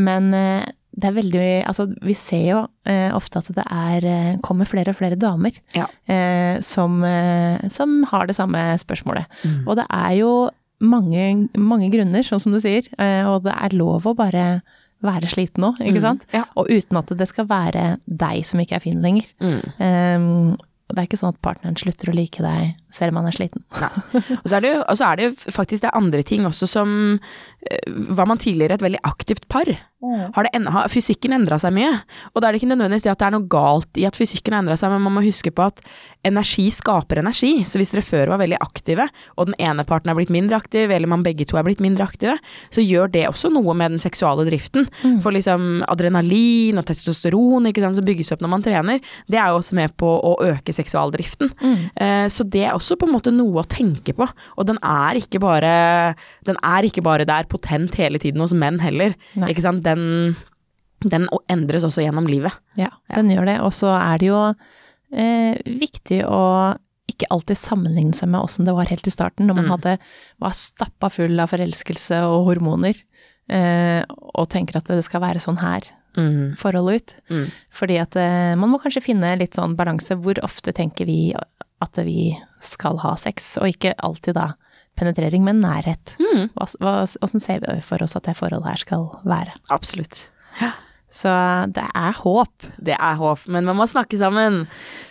men 0.00 0.30
det 0.32 1.04
er 1.04 1.12
veldig 1.12 1.48
Altså, 1.68 1.84
vi 2.00 2.14
ser 2.16 2.44
jo 2.46 2.60
ofte 3.12 3.42
at 3.42 3.50
det 3.52 3.64
er 3.68 4.38
kommer 4.40 4.64
flere 4.64 4.94
og 4.94 4.96
flere 4.96 5.18
damer 5.20 5.52
ja. 5.76 5.84
som, 6.64 7.04
som, 7.68 7.92
har 8.08 8.30
det 8.30 8.38
samme 8.38 8.62
spørsmålet. 8.80 9.28
Mm. 9.44 9.68
Og 9.68 9.76
det 9.76 9.84
er 9.92 10.14
jo 10.22 10.30
mange, 10.80 11.48
mange 11.58 11.90
grunner, 11.92 12.26
sånn 12.26 12.42
som 12.42 12.54
du 12.54 12.60
sier. 12.62 12.86
Eh, 13.00 13.24
og 13.28 13.44
det 13.46 13.54
er 13.54 13.76
lov 13.78 14.06
å 14.06 14.16
bare 14.18 14.60
være 15.04 15.30
sliten 15.30 15.66
òg, 15.68 15.78
ikke 15.78 16.00
mm, 16.00 16.04
sant? 16.04 16.24
Ja. 16.34 16.44
Og 16.58 16.70
uten 16.70 16.98
at 16.98 17.10
det 17.20 17.28
skal 17.30 17.46
være 17.50 17.84
deg 18.06 18.46
som 18.46 18.62
ikke 18.62 18.78
er 18.78 18.82
fin 18.82 19.02
lenger. 19.02 19.28
Mm. 19.38 19.60
Um, 19.78 20.56
det 20.88 21.02
er 21.02 21.06
ikke 21.06 21.20
sånn 21.20 21.34
at 21.34 21.42
partneren 21.44 21.76
slutter 21.78 22.10
å 22.10 22.16
like 22.16 22.42
deg 22.42 22.72
selv 22.94 23.12
om 23.12 23.20
man 23.20 23.28
er 23.30 23.36
sliten. 23.36 23.64
Og 24.42 24.48
så 24.48 24.58
er 24.58 24.64
det 24.64 24.72
jo, 24.72 24.82
er 24.88 25.20
det 25.20 25.28
faktisk 25.54 25.84
det 25.84 25.94
andre 25.96 26.24
ting 26.26 26.46
også 26.48 26.68
som 26.68 26.90
eh, 27.18 27.88
Var 27.88 28.28
man 28.28 28.40
tidligere 28.40 28.78
et 28.78 28.84
veldig 28.84 29.02
aktivt 29.06 29.48
par? 29.48 29.68
Mm. 29.98 30.30
Har, 30.34 30.46
en, 30.54 30.66
har, 30.70 30.86
fysikken 30.92 31.34
endra 31.34 31.58
seg 31.58 31.74
mye? 31.74 31.90
Og 32.32 32.40
da 32.40 32.48
er 32.48 32.54
det 32.54 32.60
ikke 32.60 32.70
nødvendigvis 32.70 33.08
at 33.10 33.18
det 33.18 33.26
er 33.26 33.34
noe 33.34 33.48
galt 33.50 33.98
i 33.98 34.06
at 34.06 34.18
fysikken 34.18 34.54
har 34.54 34.62
endra 34.62 34.76
seg, 34.78 34.92
men 34.92 35.02
man 35.02 35.16
må 35.16 35.24
huske 35.24 35.50
på 35.50 35.64
at 35.66 35.82
energi 36.28 36.68
skaper 36.74 37.18
energi. 37.18 37.64
Så 37.66 37.80
hvis 37.80 37.90
dere 37.94 38.06
før 38.06 38.32
var 38.34 38.42
veldig 38.44 38.60
aktive, 38.62 39.08
og 39.34 39.50
den 39.50 39.58
ene 39.58 39.84
parten 39.88 40.12
er 40.12 40.18
blitt 40.18 40.32
mindre 40.34 40.60
aktiv, 40.60 40.92
eller 40.94 41.10
man 41.10 41.24
begge 41.26 41.48
to 41.48 41.58
er 41.58 41.66
blitt 41.66 41.82
mindre 41.82 42.06
aktive, 42.06 42.36
så 42.74 42.84
gjør 42.84 43.10
det 43.16 43.24
også 43.26 43.50
noe 43.50 43.74
med 43.78 43.96
den 43.96 44.02
seksuale 44.02 44.46
driften. 44.46 44.86
Mm. 45.02 45.18
For 45.24 45.34
liksom 45.34 45.82
adrenalin 45.90 46.78
og 46.78 46.86
testosteron 46.86 47.66
sant, 47.68 47.98
som 47.98 48.06
bygges 48.06 48.30
opp 48.34 48.44
når 48.44 48.54
man 48.54 48.64
trener, 48.64 49.02
det 49.26 49.42
er 49.42 49.50
jo 49.50 49.58
også 49.58 49.78
med 49.78 49.96
på 49.98 50.06
å 50.06 50.36
øke 50.46 50.74
seksualdriften. 50.74 51.50
Mm. 51.58 51.84
Eh, 51.98 52.26
så 52.30 52.46
det 52.46 52.68
er 52.68 52.77
også 52.78 52.98
på 52.98 53.08
en 53.08 53.14
måte 53.16 53.32
noe 53.34 53.62
å 53.62 53.68
tenke 53.68 54.14
på. 54.16 54.26
Og 54.56 54.68
den 54.68 54.80
er 54.84 55.18
ikke 55.20 55.40
bare, 55.42 55.72
den 56.48 56.58
er 56.64 56.88
ikke 56.88 57.04
bare 57.06 57.28
der 57.28 57.48
potent 57.50 57.98
hele 58.00 58.20
tiden 58.22 58.42
hos 58.44 58.56
menn 58.56 58.80
heller. 58.82 59.16
Nei. 59.38 59.52
Ikke 59.52 59.64
sant. 59.66 59.84
Den, 59.86 60.36
den, 61.04 61.28
endres 61.52 61.86
også 61.86 62.04
gjennom 62.04 62.28
livet. 62.30 62.54
Ja, 62.78 62.92
den 63.14 63.32
ja. 63.32 63.38
gjør 63.38 63.50
det. 63.52 63.58
Og 63.66 63.74
så 63.76 63.92
er 63.96 64.22
det 64.22 64.30
jo 64.30 64.42
eh, 64.48 65.58
viktig 65.68 66.22
å 66.26 66.42
ikke 67.08 67.30
alltid 67.32 67.56
sammenligne 67.56 68.16
seg 68.16 68.28
med 68.30 68.44
åssen 68.44 68.66
det 68.68 68.74
var 68.76 68.90
helt 68.90 69.06
i 69.08 69.12
starten, 69.12 69.48
når 69.48 69.56
man 69.56 69.66
mm. 69.66 69.70
hadde, 69.72 69.94
var 70.44 70.56
stappa 70.56 71.08
full 71.10 71.40
av 71.40 71.48
forelskelse 71.50 72.20
og 72.28 72.50
hormoner, 72.50 72.98
eh, 73.48 74.02
og 74.04 74.50
tenker 74.52 74.76
at 74.78 74.90
det 74.92 75.06
skal 75.06 75.24
være 75.24 75.42
sånn 75.42 75.60
her 75.62 75.88
Mm. 76.18 76.56
forholdet 76.58 76.96
ut. 76.96 77.12
Mm. 77.30 77.50
Fordi 77.70 77.98
at 78.00 78.16
eh, 78.18 78.54
man 78.58 78.72
må 78.72 78.80
kanskje 78.82 79.04
finne 79.04 79.36
litt 79.38 79.54
sånn 79.54 79.76
balanse. 79.78 80.16
Hvor 80.18 80.40
ofte 80.42 80.72
tenker 80.74 81.06
vi 81.06 81.30
at 81.84 82.00
vi 82.06 82.32
skal 82.64 82.98
ha 83.04 83.14
sex, 83.20 83.56
og 83.60 83.70
ikke 83.70 83.94
alltid 84.02 84.38
da 84.38 84.52
penetrering, 84.98 85.44
men 85.46 85.62
nærhet. 85.62 86.16
Mm. 86.18 86.50
Åssen 86.58 87.42
ser 87.42 87.62
vi 87.62 87.78
for 87.86 88.02
oss 88.02 88.16
at 88.18 88.26
det 88.26 88.34
forholdet 88.38 88.72
her 88.72 88.82
skal 88.82 89.06
være? 89.28 89.54
Absolutt. 89.74 90.26
Så 91.08 91.30
det 91.72 91.84
er 91.96 92.16
håp. 92.20 92.66
Det 92.84 92.92
er 92.92 93.14
håp, 93.16 93.46
men 93.48 93.64
man 93.64 93.78
må 93.78 93.86
snakke 93.88 94.18
sammen. 94.20 94.66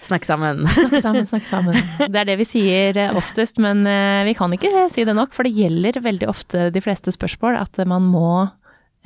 Snakke 0.06 0.30
sammen. 0.30 0.62
Snakke 0.70 1.02
sammen, 1.02 1.26
snakke 1.32 1.50
sammen. 1.50 1.80
Det 1.98 2.22
er 2.22 2.30
det 2.30 2.38
vi 2.44 2.46
sier 2.46 3.00
eh, 3.02 3.18
oftest, 3.18 3.58
men 3.64 3.82
eh, 3.90 4.22
vi 4.28 4.36
kan 4.38 4.54
ikke 4.54 4.88
si 4.94 5.08
det 5.08 5.18
nok, 5.18 5.34
for 5.34 5.48
det 5.48 5.56
gjelder 5.58 5.98
veldig 6.06 6.30
ofte 6.30 6.68
de 6.74 6.84
fleste 6.86 7.14
spørsmål 7.16 7.58
at 7.64 7.82
man 7.90 8.06
må 8.14 8.30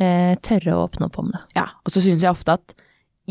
eh, 0.04 0.36
tørre 0.44 0.76
å 0.76 0.86
åpne 0.90 1.08
opp 1.08 1.22
om 1.24 1.32
det. 1.32 1.42
Ja, 1.56 1.70
og 1.80 1.96
så 1.96 2.04
syns 2.04 2.26
jeg 2.26 2.34
ofte 2.34 2.60
at 2.60 2.76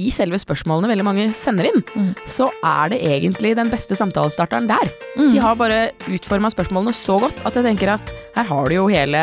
i 0.01 0.11
selve 0.15 0.39
spørsmålene 0.41 0.91
veldig 0.93 1.07
mange 1.07 1.27
sender 1.37 1.69
inn, 1.71 1.83
Mm. 1.95 2.11
så 2.27 2.49
er 2.65 2.91
det 2.95 3.01
egentlig 3.05 3.55
den 3.59 3.71
beste 3.73 3.97
samtalestarteren 3.99 4.69
der. 4.71 4.91
Mm. 5.17 5.33
De 5.35 5.39
har 5.43 5.57
bare 5.61 5.91
utforma 6.09 6.51
spørsmålene 6.53 6.95
så 6.97 7.19
godt 7.21 7.41
at 7.45 7.55
jeg 7.59 7.65
tenker 7.69 7.95
at 7.95 8.13
her 8.37 8.45
har 8.51 8.69
du 8.69 8.75
jo 8.75 8.87
hele 8.89 9.21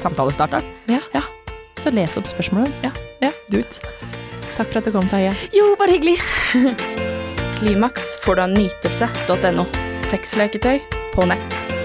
samtalestarteren. 0.00 0.64
Ja. 0.88 1.22
Så 1.78 1.92
les 1.92 2.16
opp 2.16 2.24
spørsmålet. 2.26 2.72
Do 3.50 3.58
it. 3.60 3.80
Takk 4.56 4.70
for 4.72 4.78
at 4.80 4.84
du 4.88 4.90
kom, 4.94 5.06
Taje. 5.12 5.34
Jo, 5.54 5.74
bare 5.78 5.92
hyggelig. 5.98 6.16
Klimaks 7.60 8.16
får 8.24 8.36
du 8.36 8.42
av 8.46 8.50
nytelse.no. 8.56 9.66
Sexleketøy 10.06 10.80
på 11.14 11.26
nett. 11.28 11.75